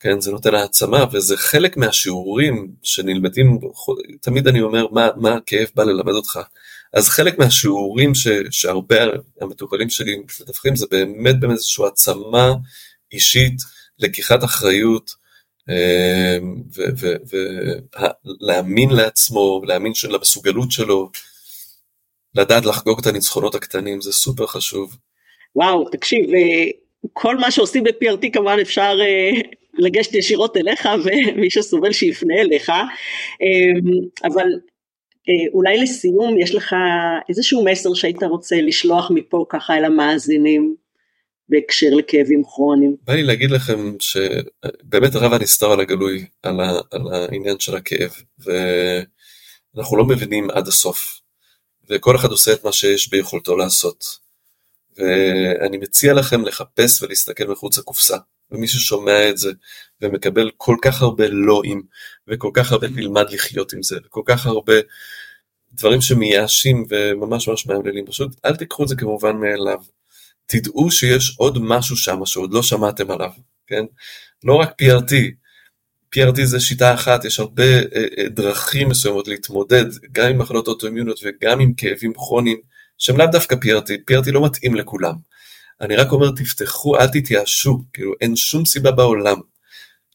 [0.00, 3.58] כן, זה נותן העצמה, וזה חלק מהשיעורים שנלמדים,
[4.20, 6.40] תמיד אני אומר מה, מה הכאב בא ללמד אותך.
[6.92, 8.96] אז חלק מהשיעורים ש, שהרבה
[9.40, 12.52] המטופלים שלי מדווחים זה באמת באמת איזושהי העצמה
[13.12, 13.56] אישית,
[13.98, 15.25] לקיחת אחריות,
[18.40, 21.10] ולהאמין לעצמו, להאמין למסוגלות שלו,
[22.34, 24.96] לדעת לחגוג את הניצחונות הקטנים, זה סופר חשוב.
[25.56, 26.70] וואו, תקשיב, אה,
[27.12, 29.30] כל מה שעושים ב-PRT כמובן אפשר אה,
[29.78, 34.46] לגשת ישירות אליך ומי שסובל שיפנה אליך, אמ, אבל
[35.28, 36.76] אה, אולי לסיום יש לך
[37.28, 40.76] איזשהו מסר שהיית רוצה לשלוח מפה ככה אל המאזינים
[41.48, 42.96] בהקשר לכאבים כרוניים.
[43.04, 48.10] בא לי להגיד לכם שבאמת הרב הנסתר על הגלוי על, ה, על העניין של הכאב
[48.38, 51.20] ואנחנו לא מבינים עד הסוף
[51.90, 54.26] וכל אחד עושה את מה שיש ביכולתו לעשות.
[54.96, 58.16] ואני מציע לכם לחפש ולהסתכל מחוץ לקופסה.
[58.50, 59.52] ומי ששומע את זה
[60.02, 61.82] ומקבל כל כך הרבה לואים
[62.28, 64.74] וכל כך הרבה ללמד לחיות עם זה וכל כך הרבה
[65.72, 69.78] דברים שמייאשים וממש ממש מאמללים, פשוט אל תיקחו את זה כמובן מאליו.
[70.46, 73.30] תדעו שיש עוד משהו שם שעוד לא שמעתם עליו,
[73.66, 73.84] כן?
[74.44, 75.12] לא רק PRT,
[76.16, 81.20] PRT זה שיטה אחת, יש הרבה אה, אה, דרכים מסוימות להתמודד גם עם מחלות אוטואימיונות
[81.24, 82.60] וגם עם כאבים כרוניים
[82.98, 85.14] שהם לאו דווקא PRT, PRT לא מתאים לכולם.
[85.80, 89.36] אני רק אומר תפתחו, אל תתייאשו, כאילו אין שום סיבה בעולם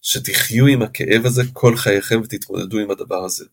[0.01, 3.45] שתחיו עם הכאב הזה כל חייכם ותתמודדו עם הדבר הזה.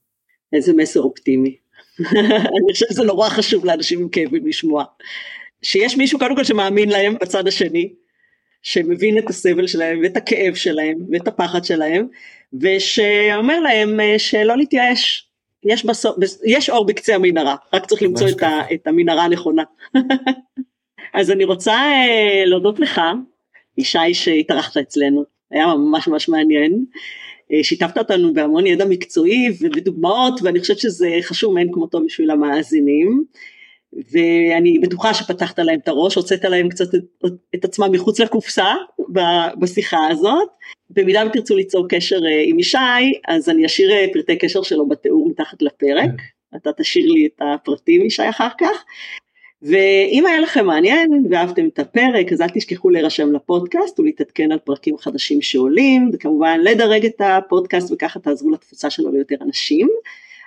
[0.52, 1.56] איזה מסר אופטימי.
[2.00, 4.84] אני חושבת שזה נורא חשוב לאנשים עם כאבים לשמוע.
[5.62, 7.92] שיש מישהו קודם כל שמאמין להם בצד השני,
[8.62, 12.06] שמבין את הסבל שלהם ואת הכאב שלהם ואת הפחד שלהם,
[12.60, 15.28] ושאומר להם אה, שלא להתייאש,
[15.64, 19.62] יש, בסוף, יש אור בקצה המנהרה, רק צריך למצוא את, ה, את המנהרה הנכונה.
[21.14, 23.00] אז אני רוצה אה, להודות לך,
[23.78, 26.84] ישי שהתארחת אצלנו, היה ממש ממש מעניין.
[27.52, 33.24] אה, שיתפת אותנו בהמון ידע מקצועי ובדוגמאות ואני חושבת שזה חשוב מאין כמותו בשביל המאזינים.
[33.92, 38.74] ואני בטוחה שפתחת להם את הראש, הוצאת להם קצת את, את עצמם מחוץ לקופסה
[39.58, 40.48] בשיחה הזאת.
[40.90, 42.78] במידה ותרצו ליצור קשר אה, עם ישי,
[43.28, 46.56] אז אני אשאיר אה, פרטי קשר שלו בתיאור מתחת לפרק, כן.
[46.56, 48.84] אתה תשאיר לי את הפרטים ישי אחר כך.
[49.62, 54.98] ואם היה לכם מעניין ואהבתם את הפרק, אז אל תשכחו להירשם לפודקאסט ולהתעדכן על פרקים
[54.98, 59.88] חדשים שעולים, וכמובן לדרג את הפודקאסט וככה תעזרו לתפוצה שלו ליותר אנשים.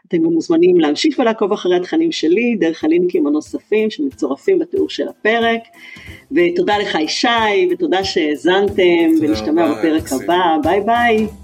[0.07, 5.61] אתם גם מוזמנים להמשיך ולעקוב אחרי התכנים שלי דרך הלינקים הנוספים שמצורפים בתיאור של הפרק.
[6.31, 7.27] ותודה לך ישי,
[7.71, 11.40] ותודה שהאזנתם, ונשתמע בפרק הבא, ביי ביי.